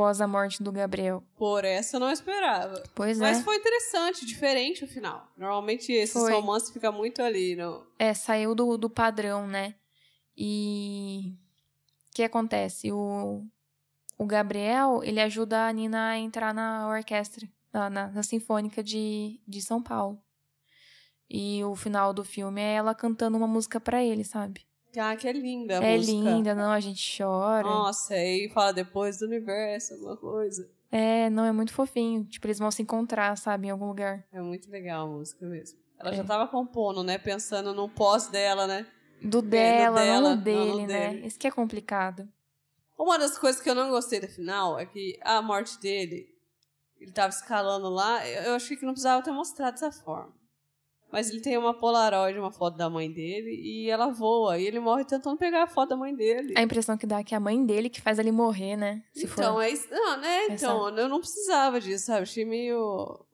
Após 0.00 0.18
a 0.22 0.26
morte 0.26 0.62
do 0.62 0.72
Gabriel. 0.72 1.22
Por 1.36 1.62
essa 1.62 1.96
eu 1.96 2.00
não 2.00 2.10
esperava. 2.10 2.82
Pois 2.94 3.18
Mas 3.18 3.28
é. 3.28 3.32
Mas 3.34 3.44
foi 3.44 3.56
interessante, 3.56 4.24
diferente 4.24 4.82
o 4.82 4.88
final. 4.88 5.28
Normalmente 5.36 5.92
esses 5.92 6.14
foi. 6.14 6.32
romances 6.32 6.70
ficam 6.70 6.90
muito 6.90 7.22
ali, 7.22 7.54
não? 7.54 7.86
É, 7.98 8.14
saiu 8.14 8.54
do, 8.54 8.78
do 8.78 8.88
padrão, 8.88 9.46
né? 9.46 9.74
E 10.34 11.34
o 12.08 12.14
que 12.14 12.22
acontece? 12.22 12.90
O, 12.90 13.44
o 14.16 14.24
Gabriel, 14.24 15.02
ele 15.04 15.20
ajuda 15.20 15.66
a 15.66 15.72
Nina 15.72 16.08
a 16.08 16.18
entrar 16.18 16.54
na 16.54 16.88
orquestra, 16.88 17.46
na, 17.70 17.90
na, 17.90 18.08
na 18.08 18.22
Sinfônica 18.22 18.82
de, 18.82 19.38
de 19.46 19.60
São 19.60 19.82
Paulo. 19.82 20.18
E 21.28 21.62
o 21.62 21.76
final 21.76 22.14
do 22.14 22.24
filme 22.24 22.60
é 22.62 22.74
ela 22.76 22.94
cantando 22.94 23.36
uma 23.36 23.46
música 23.46 23.78
para 23.78 24.02
ele, 24.02 24.24
sabe? 24.24 24.66
Ah, 24.98 25.16
que 25.16 25.28
é 25.28 25.32
linda 25.32 25.78
a 25.78 25.84
é 25.84 25.96
música. 25.96 26.12
É 26.18 26.32
linda, 26.32 26.54
não, 26.54 26.70
a 26.70 26.80
gente 26.80 27.16
chora. 27.16 27.62
Nossa, 27.62 28.14
aí 28.14 28.48
fala 28.52 28.72
depois 28.72 29.18
do 29.18 29.26
universo, 29.26 29.94
alguma 29.94 30.16
coisa. 30.16 30.68
É, 30.90 31.30
não, 31.30 31.44
é 31.44 31.52
muito 31.52 31.72
fofinho. 31.72 32.24
Tipo, 32.24 32.46
eles 32.46 32.58
vão 32.58 32.70
se 32.70 32.82
encontrar, 32.82 33.36
sabe, 33.36 33.68
em 33.68 33.70
algum 33.70 33.86
lugar. 33.86 34.24
É 34.32 34.40
muito 34.40 34.70
legal 34.70 35.06
a 35.06 35.10
música 35.10 35.46
mesmo. 35.46 35.78
Ela 35.98 36.10
é. 36.10 36.16
já 36.16 36.24
tava 36.24 36.48
compondo, 36.48 37.04
né? 37.04 37.18
Pensando 37.18 37.74
no 37.74 37.88
pós 37.88 38.26
dela, 38.28 38.66
né? 38.66 38.86
Do 39.22 39.42
dela, 39.42 40.00
é, 40.00 40.02
do 40.02 40.06
dela 40.06 40.20
não 40.20 40.36
no 40.36 40.42
dele, 40.42 40.58
não 40.58 40.80
no 40.80 40.86
né? 40.86 41.10
Dele. 41.10 41.26
Isso 41.26 41.38
que 41.38 41.46
é 41.46 41.50
complicado. 41.50 42.28
Uma 42.98 43.18
das 43.18 43.38
coisas 43.38 43.60
que 43.60 43.68
eu 43.70 43.74
não 43.74 43.90
gostei 43.90 44.20
do 44.20 44.28
final 44.28 44.78
é 44.78 44.86
que 44.86 45.18
a 45.22 45.40
morte 45.40 45.78
dele, 45.80 46.26
ele 46.98 47.12
tava 47.12 47.28
escalando 47.28 47.88
lá, 47.88 48.26
eu 48.26 48.54
achei 48.54 48.76
que 48.76 48.84
não 48.84 48.92
precisava 48.92 49.22
ter 49.22 49.30
mostrado 49.30 49.72
dessa 49.72 49.92
forma. 49.92 50.34
Mas 51.12 51.28
ele 51.28 51.40
tem 51.40 51.58
uma 51.58 51.74
Polaroid, 51.74 52.38
uma 52.38 52.52
foto 52.52 52.76
da 52.76 52.88
mãe 52.88 53.10
dele, 53.10 53.50
e 53.62 53.90
ela 53.90 54.08
voa. 54.08 54.58
E 54.58 54.66
ele 54.66 54.78
morre 54.78 55.04
tentando 55.04 55.36
pegar 55.36 55.64
a 55.64 55.66
foto 55.66 55.90
da 55.90 55.96
mãe 55.96 56.14
dele. 56.14 56.54
A 56.56 56.62
impressão 56.62 56.96
que 56.96 57.06
dá 57.06 57.18
é 57.18 57.24
que 57.24 57.34
é 57.34 57.36
a 57.36 57.40
mãe 57.40 57.64
dele 57.64 57.90
que 57.90 58.00
faz 58.00 58.18
ele 58.18 58.30
morrer, 58.30 58.76
né? 58.76 59.02
Se 59.12 59.26
então, 59.26 59.54
for... 59.54 59.62
é 59.62 59.70
isso. 59.70 59.88
Não, 59.90 60.20
né? 60.20 60.46
Então, 60.46 60.96
eu 60.96 61.08
não 61.08 61.18
precisava 61.18 61.80
disso, 61.80 62.06
sabe? 62.06 62.22
Achei 62.22 62.44
meio. 62.44 63.24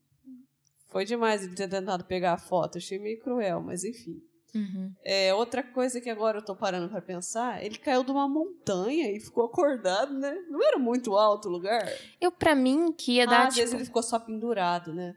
Foi 0.88 1.04
demais 1.04 1.44
ele 1.44 1.54
ter 1.54 1.68
tentado 1.68 2.04
pegar 2.04 2.32
a 2.32 2.38
foto. 2.38 2.78
Achei 2.78 2.98
meio 2.98 3.20
cruel, 3.20 3.60
mas 3.60 3.84
enfim. 3.84 4.22
Uhum. 4.54 4.90
É, 5.04 5.34
outra 5.34 5.62
coisa 5.62 6.00
que 6.00 6.08
agora 6.08 6.38
eu 6.38 6.42
tô 6.42 6.56
parando 6.56 6.88
para 6.88 7.02
pensar, 7.02 7.62
ele 7.62 7.76
caiu 7.76 8.02
de 8.02 8.10
uma 8.10 8.26
montanha 8.26 9.12
e 9.12 9.20
ficou 9.20 9.44
acordado, 9.44 10.14
né? 10.14 10.34
Não 10.48 10.66
era 10.66 10.78
muito 10.78 11.14
alto 11.14 11.48
o 11.48 11.52
lugar. 11.52 11.86
Eu, 12.18 12.32
para 12.32 12.54
mim, 12.54 12.90
que 12.90 13.16
ia 13.16 13.26
dar. 13.26 13.40
Ah, 13.40 13.48
às 13.48 13.54
tipo... 13.54 13.60
vezes 13.60 13.74
ele 13.74 13.84
ficou 13.84 14.02
só 14.02 14.18
pendurado, 14.18 14.94
né? 14.94 15.14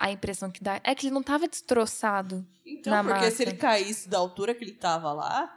A 0.00 0.10
impressão 0.10 0.50
que 0.50 0.62
dá 0.64 0.80
é 0.82 0.94
que 0.94 1.06
ele 1.06 1.14
não 1.14 1.22
tava 1.22 1.46
destroçado. 1.46 2.46
Então, 2.64 2.90
na 2.92 3.02
porque 3.04 3.20
massa. 3.20 3.36
se 3.36 3.42
ele 3.42 3.52
caísse 3.54 4.08
da 4.08 4.16
altura 4.18 4.54
que 4.54 4.64
ele 4.64 4.72
tava 4.72 5.12
lá, 5.12 5.56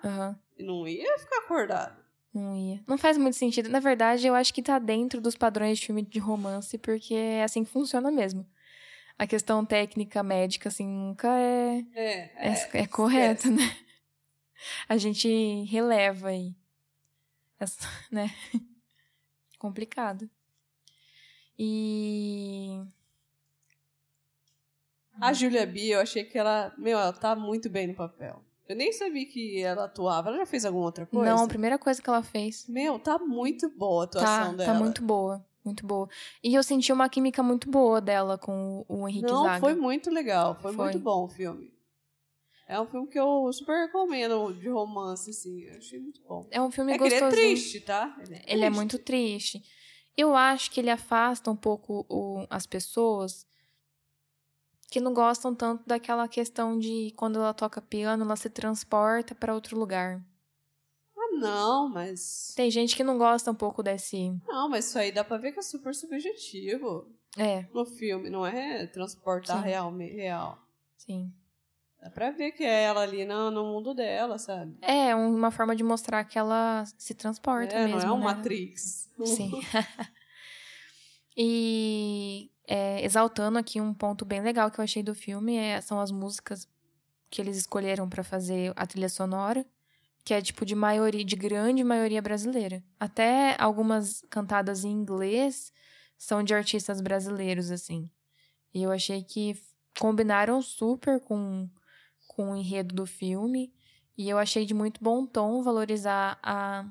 ele 0.57 0.67
não 0.67 0.85
ia 0.87 1.17
ficar 1.17 1.37
acordado. 1.39 2.03
Não 2.33 2.55
ia. 2.55 2.83
Não 2.85 2.97
faz 2.97 3.17
muito 3.17 3.35
sentido. 3.37 3.69
Na 3.69 3.79
verdade, 3.79 4.27
eu 4.27 4.35
acho 4.35 4.53
que 4.53 4.61
tá 4.61 4.79
dentro 4.79 5.21
dos 5.21 5.35
padrões 5.35 5.79
de 5.79 5.85
filme 5.85 6.01
de 6.01 6.19
romance, 6.19 6.77
porque 6.77 7.13
é 7.13 7.43
assim 7.43 7.63
que 7.63 7.69
funciona 7.71 8.11
mesmo. 8.11 8.45
A 9.17 9.25
questão 9.27 9.63
técnica 9.63 10.21
médica, 10.23 10.67
assim, 10.69 10.87
nunca 10.87 11.29
é, 11.37 11.85
É, 11.93 12.49
é, 12.49 12.69
é 12.81 12.87
correta, 12.87 13.49
né? 13.49 13.77
A 14.89 14.97
gente 14.97 15.63
releva 15.69 16.29
aí. 16.29 16.55
Essa- 17.59 17.87
né? 18.11 18.33
Complicado. 19.59 20.29
E. 21.57 22.22
A 25.27 25.33
Julia 25.33 25.65
B, 25.65 25.87
eu 25.87 25.99
achei 25.99 26.23
que 26.23 26.37
ela, 26.37 26.73
meu, 26.77 26.97
ela 26.97 27.13
tá 27.13 27.35
muito 27.35 27.69
bem 27.69 27.87
no 27.87 27.93
papel. 27.95 28.43
Eu 28.67 28.75
nem 28.75 28.91
sabia 28.93 29.25
que 29.25 29.61
ela 29.61 29.85
atuava. 29.85 30.29
Ela 30.29 30.37
já 30.39 30.45
fez 30.45 30.65
alguma 30.65 30.85
outra 30.85 31.05
coisa? 31.05 31.29
Não, 31.29 31.43
a 31.43 31.47
primeira 31.47 31.77
coisa 31.77 32.01
que 32.01 32.09
ela 32.09 32.23
fez. 32.23 32.65
Meu, 32.67 32.97
tá 32.97 33.19
muito 33.19 33.69
boa 33.69 34.03
a 34.03 34.05
atuação 34.05 34.51
Tá, 34.51 34.57
dela. 34.57 34.73
tá 34.73 34.79
muito 34.79 35.03
boa. 35.03 35.45
Muito 35.65 35.85
boa. 35.85 36.09
E 36.43 36.53
eu 36.55 36.63
senti 36.63 36.91
uma 36.91 37.07
química 37.09 37.41
muito 37.43 37.69
boa 37.69 38.01
dela 38.01 38.37
com 38.37 38.85
o 38.87 39.07
Henrique 39.07 39.31
Não, 39.31 39.43
Zaga. 39.43 39.59
foi 39.59 39.75
muito 39.75 40.09
legal. 40.09 40.57
Foi, 40.61 40.73
Foi. 40.73 40.85
muito 40.85 40.99
bom 40.99 41.25
o 41.25 41.29
filme. 41.29 41.71
É 42.67 42.79
um 42.79 42.85
filme 42.87 43.07
que 43.07 43.19
eu 43.19 43.51
super 43.51 43.85
recomendo 43.85 44.53
de 44.53 44.69
romance, 44.69 45.29
assim. 45.29 45.61
Eu 45.63 45.77
achei 45.77 45.99
muito 45.99 46.21
bom. 46.27 46.47
É 46.49 46.61
um 46.61 46.71
filme 46.71 46.93
É 46.93 46.97
que 46.97 47.03
ele 47.03 47.15
é 47.15 47.29
triste, 47.29 47.81
tá? 47.81 48.15
Ele 48.19 48.33
é, 48.35 48.43
Ele 48.47 48.61
é 48.63 48.65
triste. 48.67 48.75
muito 48.75 48.99
triste. 48.99 49.61
Eu 50.17 50.35
acho 50.35 50.71
que 50.71 50.79
ele 50.79 50.89
afasta 50.89 51.49
um 51.51 51.55
pouco 51.55 52.05
o- 52.09 52.45
as 52.49 52.65
pessoas 52.65 53.45
que 54.93 55.01
não 55.01 55.11
gostam 55.11 55.55
tanto 55.55 55.81
daquela 55.87 56.27
questão 56.27 56.77
de 56.77 57.11
quando 57.17 57.39
ela 57.39 57.51
toca 57.51 57.81
piano, 57.81 58.23
ela 58.23 58.35
se 58.35 58.47
transporta 58.47 59.33
para 59.33 59.51
outro 59.55 59.75
lugar. 59.75 60.23
Ah, 61.17 61.31
não, 61.35 61.89
mas. 61.89 62.53
Tem 62.55 62.69
gente 62.69 62.95
que 62.95 63.03
não 63.03 63.17
gosta 63.17 63.49
um 63.49 63.55
pouco 63.55 63.81
desse. 63.81 64.29
Não, 64.47 64.69
mas 64.69 64.85
isso 64.87 64.99
aí 64.99 65.11
dá 65.11 65.23
pra 65.23 65.37
ver 65.37 65.51
que 65.51 65.57
é 65.57 65.63
super 65.63 65.95
subjetivo 65.95 67.11
É, 67.35 67.63
no 67.73 67.87
filme, 67.87 68.29
não 68.29 68.45
é 68.45 68.85
transportar 68.85 69.57
Sim. 69.63 69.67
real, 69.67 69.91
real. 69.97 70.59
sim. 70.95 71.33
Dá 71.99 72.11
pra 72.11 72.29
ver 72.29 72.51
que 72.51 72.63
é 72.63 72.83
ela 72.83 73.01
ali 73.01 73.25
no, 73.25 73.49
no 73.49 73.63
mundo 73.65 73.95
dela, 73.95 74.37
sabe? 74.37 74.77
É 74.79 75.15
uma 75.15 75.49
forma 75.49 75.75
de 75.75 75.83
mostrar 75.83 76.23
que 76.25 76.37
ela 76.37 76.83
se 76.99 77.15
transporta 77.15 77.75
É, 77.75 77.85
mesmo. 77.87 77.97
não 77.97 78.07
é 78.07 78.11
um 78.11 78.19
né? 78.19 78.25
Matrix. 78.25 79.09
Sim. 79.25 79.49
e 81.35 82.52
é, 82.67 83.03
exaltando 83.03 83.57
aqui 83.57 83.79
um 83.81 83.93
ponto 83.93 84.25
bem 84.25 84.41
legal 84.41 84.71
que 84.71 84.79
eu 84.79 84.83
achei 84.83 85.03
do 85.03 85.13
filme 85.13 85.55
é, 85.55 85.81
são 85.81 85.99
as 85.99 86.11
músicas 86.11 86.67
que 87.29 87.41
eles 87.41 87.57
escolheram 87.57 88.07
pra 88.07 88.23
fazer 88.23 88.71
a 88.75 88.85
trilha 88.85 89.09
sonora, 89.09 89.65
que 90.23 90.33
é 90.33 90.41
tipo 90.41 90.65
de 90.65 90.75
maioria, 90.75 91.25
de 91.25 91.35
grande 91.35 91.83
maioria 91.83 92.21
brasileira. 92.21 92.83
Até 92.99 93.55
algumas 93.59 94.23
cantadas 94.29 94.85
em 94.85 94.91
inglês 94.91 95.73
são 96.17 96.43
de 96.43 96.53
artistas 96.53 97.01
brasileiros, 97.01 97.71
assim. 97.71 98.09
E 98.73 98.83
eu 98.83 98.91
achei 98.91 99.23
que 99.23 99.59
combinaram 99.99 100.61
super 100.61 101.19
com, 101.19 101.69
com 102.27 102.51
o 102.51 102.55
enredo 102.55 102.95
do 102.95 103.05
filme. 103.05 103.73
E 104.17 104.29
eu 104.29 104.37
achei 104.37 104.65
de 104.65 104.73
muito 104.73 105.03
bom 105.03 105.25
tom 105.25 105.61
valorizar 105.61 106.39
a, 106.41 106.85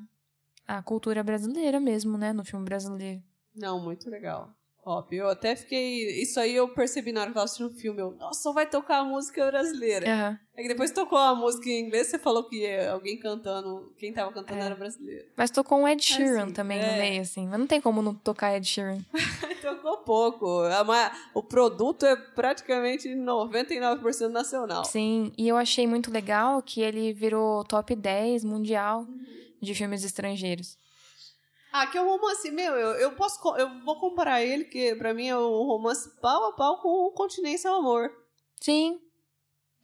a 0.67 0.83
cultura 0.83 1.23
brasileira 1.23 1.81
mesmo, 1.81 2.19
né? 2.19 2.33
No 2.33 2.45
filme 2.45 2.65
brasileiro. 2.65 3.23
Não, 3.55 3.81
muito 3.81 4.11
legal. 4.11 4.55
Top. 4.83 5.15
Eu 5.15 5.29
até 5.29 5.55
fiquei. 5.55 6.21
Isso 6.21 6.41
aí 6.41 6.57
eu 6.57 6.69
percebi 6.69 7.13
na 7.13 7.21
hora 7.21 7.31
que 7.31 7.33
eu 7.33 7.35
tava 7.35 7.45
assistindo 7.45 7.71
o 7.71 7.75
filme. 7.75 8.01
Eu, 8.01 8.11
nossa, 8.17 8.43
só 8.43 8.53
vai 8.53 8.69
tocar 8.69 8.99
a 8.99 9.05
música 9.05 9.47
brasileira. 9.47 10.07
Aham. 10.13 10.39
É 10.57 10.63
que 10.63 10.69
depois 10.69 10.91
tocou 10.91 11.17
a 11.17 11.35
música 11.35 11.69
em 11.71 11.81
inglês, 11.87 12.09
você 12.09 12.19
falou 12.19 12.45
que 12.49 12.67
é 12.67 12.89
alguém 12.89 13.17
cantando. 13.17 13.95
Quem 13.97 14.13
tava 14.13 14.33
cantando 14.33 14.61
É. 14.61 14.65
era 14.67 14.75
brasileiro. 14.75 15.25
Mas 15.37 15.51
tocou 15.53 15.79
um 15.79 15.87
Ed 15.89 16.03
Sheeran 16.03 16.45
Assim, 16.45 16.53
também 16.53 16.81
é. 16.81 16.91
no 16.93 16.99
meio, 16.99 17.23
assim. 17.23 17.47
Mas 17.47 17.59
não 17.61 17.67
tem 17.67 17.81
como 17.81 18.03
não 18.03 18.13
tocar 18.13 18.57
Ed 18.57 18.67
Sheeran. 18.67 18.99
Tocou 19.63 19.99
pouco. 19.99 20.63
O 21.33 21.43
produto 21.45 22.05
é 22.05 22.17
praticamente 22.17 23.09
99% 23.09 24.29
nacional. 24.29 24.85
Sim, 24.85 25.33
e 25.39 25.47
eu 25.49 25.57
achei 25.57 25.87
muito 25.87 26.11
legal 26.11 26.61
que 26.61 26.81
ele 26.83 27.13
virou 27.13 27.63
top 27.65 27.95
10 27.95 28.43
mundial 28.45 29.07
de 29.61 29.75
filmes 29.75 30.03
estrangeiros. 30.05 30.77
Ah, 31.73 31.87
que 31.87 31.97
é 31.97 32.03
um 32.03 32.09
romance, 32.09 32.51
meu, 32.51 32.75
eu, 32.75 32.91
eu 32.97 33.13
posso. 33.13 33.41
Eu 33.57 33.81
vou 33.83 33.99
comparar 33.99 34.43
ele, 34.43 34.65
que 34.65 34.95
pra 34.97 35.15
mim 35.15 35.29
é 35.29 35.39
um 35.39 35.65
romance 35.65 36.11
pau 36.21 36.51
a 36.51 36.53
pau 36.53 36.81
com 36.83 36.89
o 37.07 37.13
Continência 37.13 37.71
ao 37.71 37.79
Amor. 37.79 38.11
Sim, 38.61 39.01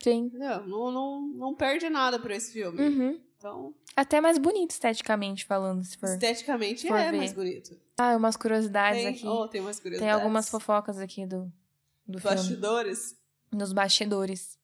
sim. 0.03 0.31
Não, 0.35 0.67
não, 0.67 1.21
não 1.23 1.55
perde 1.55 1.89
nada 1.89 2.19
pra 2.19 2.37
esse 2.37 2.53
filme. 2.53 2.81
Uhum. 2.81 3.21
Então, 3.39 3.73
Até 3.97 4.21
mais 4.21 4.37
bonito 4.37 4.73
esteticamente 4.73 5.45
falando, 5.47 5.83
se 5.85 5.97
for. 5.97 6.09
esteticamente 6.09 6.87
for 6.89 6.97
é 6.99 7.11
ver. 7.13 7.17
mais 7.19 7.33
bonito. 7.33 7.79
Ah, 7.97 8.17
umas 8.17 8.37
curiosidades 8.37 9.01
Tem, 9.03 9.15
aqui. 9.15 9.27
oh, 9.27 9.47
tem 9.49 9.61
umas 9.61 9.77
Tem 9.77 9.83
curiosidades. 9.85 10.15
algumas 10.21 10.49
fofocas 10.49 10.99
aqui 10.99 11.25
do, 11.25 11.51
do 12.07 12.19
filme. 12.19 12.37
Bastidores. 12.37 13.17
Nos 13.53 13.73
bastidores. 13.73 14.59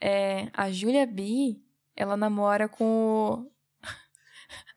É, 0.00 0.48
a 0.54 0.70
Julia 0.70 1.06
B, 1.06 1.60
ela 1.94 2.16
namora 2.16 2.66
com 2.68 2.84
o... 2.84 3.52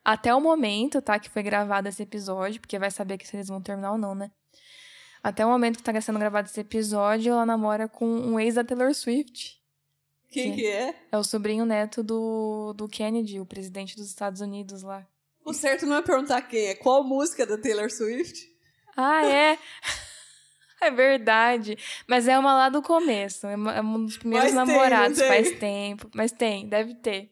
Até 0.03 0.33
o 0.33 0.41
momento, 0.41 1.01
tá, 1.01 1.19
que 1.19 1.29
foi 1.29 1.43
gravado 1.43 1.87
esse 1.87 2.03
episódio, 2.03 2.59
porque 2.59 2.79
vai 2.79 2.91
saber 2.91 3.17
que 3.17 3.27
se 3.27 3.35
eles 3.35 3.47
vão 3.47 3.61
terminar 3.61 3.91
ou 3.91 3.97
não, 3.97 4.15
né? 4.15 4.31
Até 5.23 5.45
o 5.45 5.49
momento 5.49 5.77
que 5.77 5.83
tá 5.83 6.01
sendo 6.01 6.17
gravado 6.17 6.47
esse 6.47 6.59
episódio, 6.59 7.31
ela 7.31 7.45
namora 7.45 7.87
com 7.87 8.05
um 8.07 8.39
ex 8.39 8.55
da 8.55 8.63
Taylor 8.63 8.93
Swift. 8.93 9.61
Quem 10.29 10.51
Sim. 10.51 10.55
que 10.55 10.65
é? 10.65 10.95
É 11.11 11.17
o 11.17 11.23
sobrinho 11.23 11.65
neto 11.65 12.01
do, 12.01 12.73
do 12.73 12.87
Kennedy, 12.87 13.39
o 13.39 13.45
presidente 13.45 13.95
dos 13.95 14.07
Estados 14.07 14.41
Unidos 14.41 14.81
lá. 14.81 15.05
O 15.43 15.53
certo 15.53 15.85
não 15.85 15.97
é 15.97 16.01
perguntar 16.01 16.41
quem 16.43 16.67
é. 16.67 16.75
Qual 16.75 17.03
música 17.03 17.45
da 17.45 17.57
Taylor 17.57 17.91
Swift? 17.91 18.49
Ah, 18.95 19.25
é? 19.25 19.57
É 20.83 20.89
verdade. 20.89 21.77
Mas 22.07 22.27
é 22.27 22.37
uma 22.39 22.55
lá 22.55 22.67
do 22.67 22.81
começo. 22.81 23.45
É 23.45 23.53
é 23.53 23.81
um 23.81 24.03
dos 24.03 24.17
primeiros 24.17 24.51
Mas 24.51 24.65
tem, 24.65 24.73
não 24.73 24.81
namorados 24.81 25.19
tem? 25.19 25.27
faz 25.27 25.59
tempo. 25.59 26.09
Mas 26.11 26.31
tem, 26.31 26.67
deve 26.67 26.95
ter. 26.95 27.31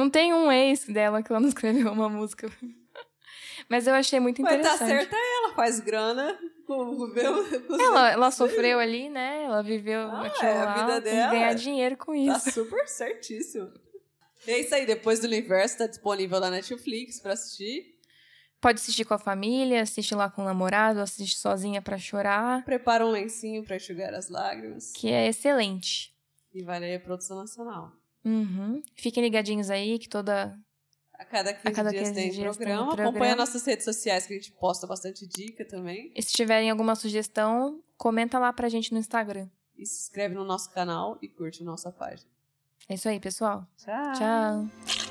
Não 0.00 0.08
tem 0.10 0.32
um 0.32 0.50
ex 0.50 0.86
dela 0.86 1.22
que 1.22 1.30
ela 1.30 1.40
não 1.40 1.48
escreveu 1.48 1.92
uma 1.92 2.08
música. 2.08 2.50
Mas 3.68 3.86
eu 3.86 3.94
achei 3.94 4.18
muito 4.18 4.40
Mas 4.42 4.52
tá 4.52 4.58
interessante. 4.74 4.88
certa 4.88 5.16
ela, 5.16 5.54
faz 5.54 5.78
grana 5.80 6.38
com, 6.66 6.96
com, 6.96 7.12
Ela, 7.80 8.10
ela 8.10 8.30
sofreu 8.30 8.78
ali, 8.80 9.08
né? 9.10 9.44
Ela 9.44 9.62
viveu 9.62 10.00
Ah, 10.00 10.26
aquilo 10.26 10.50
é 10.50 10.58
a 10.60 10.64
lá. 10.64 10.74
vida 10.74 11.00
dela. 11.00 11.30
ganhar 11.32 11.54
dinheiro 11.54 11.96
com 11.96 12.12
Tá 12.26 12.36
isso. 12.38 12.50
super 12.52 12.88
certíssimo. 12.88 13.70
É 14.46 14.58
isso 14.58 14.74
aí, 14.74 14.86
depois 14.86 15.20
do 15.20 15.26
universo 15.26 15.78
tá 15.78 15.86
disponível 15.86 16.40
na 16.40 16.50
Netflix 16.50 17.20
pra 17.20 17.34
assistir. 17.34 17.98
Pode 18.60 18.80
assistir 18.80 19.04
com 19.04 19.14
a 19.14 19.18
família, 19.18 19.82
assiste 19.82 20.14
lá 20.14 20.30
com 20.30 20.42
o 20.42 20.44
namorado, 20.44 21.00
assiste 21.00 21.36
sozinha 21.36 21.80
pra 21.82 21.96
chorar. 21.98 22.64
Prepara 22.64 23.06
um 23.06 23.10
lencinho 23.10 23.62
pra 23.62 23.76
enxugar 23.76 24.12
as 24.14 24.28
lágrimas. 24.30 24.92
Que 24.92 25.10
é 25.10 25.28
excelente. 25.28 26.12
E 26.52 26.62
vale 26.62 26.92
a 26.94 26.98
produção 27.00 27.36
nacional. 27.36 27.92
Uhum. 28.24 28.82
Fiquem 28.94 29.22
ligadinhos 29.22 29.70
aí 29.70 29.98
que 29.98 30.08
toda 30.08 30.58
A 31.14 31.24
cada 31.24 31.52
15 31.54 31.68
A 31.68 31.72
cada 31.72 31.90
dias 31.90 32.08
15 32.08 32.14
tem 32.14 32.30
dias 32.30 32.36
tem 32.36 32.48
um 32.48 32.54
programa. 32.54 32.86
programa. 32.86 33.10
Acompanha 33.10 33.36
nossas 33.36 33.64
redes 33.64 33.84
sociais 33.84 34.26
que 34.26 34.34
a 34.34 34.36
gente 34.36 34.52
posta 34.52 34.86
bastante 34.86 35.26
dica 35.26 35.64
também. 35.64 36.12
E 36.14 36.22
se 36.22 36.32
tiverem 36.32 36.70
alguma 36.70 36.94
sugestão, 36.94 37.82
comenta 37.96 38.38
lá 38.38 38.52
pra 38.52 38.68
gente 38.68 38.92
no 38.92 38.98
Instagram. 38.98 39.48
E 39.76 39.86
se 39.86 40.02
inscreve 40.02 40.34
no 40.34 40.44
nosso 40.44 40.70
canal 40.72 41.18
e 41.22 41.28
curte 41.28 41.64
nossa 41.64 41.90
página. 41.90 42.28
É 42.88 42.94
isso 42.94 43.08
aí, 43.08 43.18
pessoal. 43.20 43.66
Tchau! 43.78 44.12
Tchau. 44.14 45.09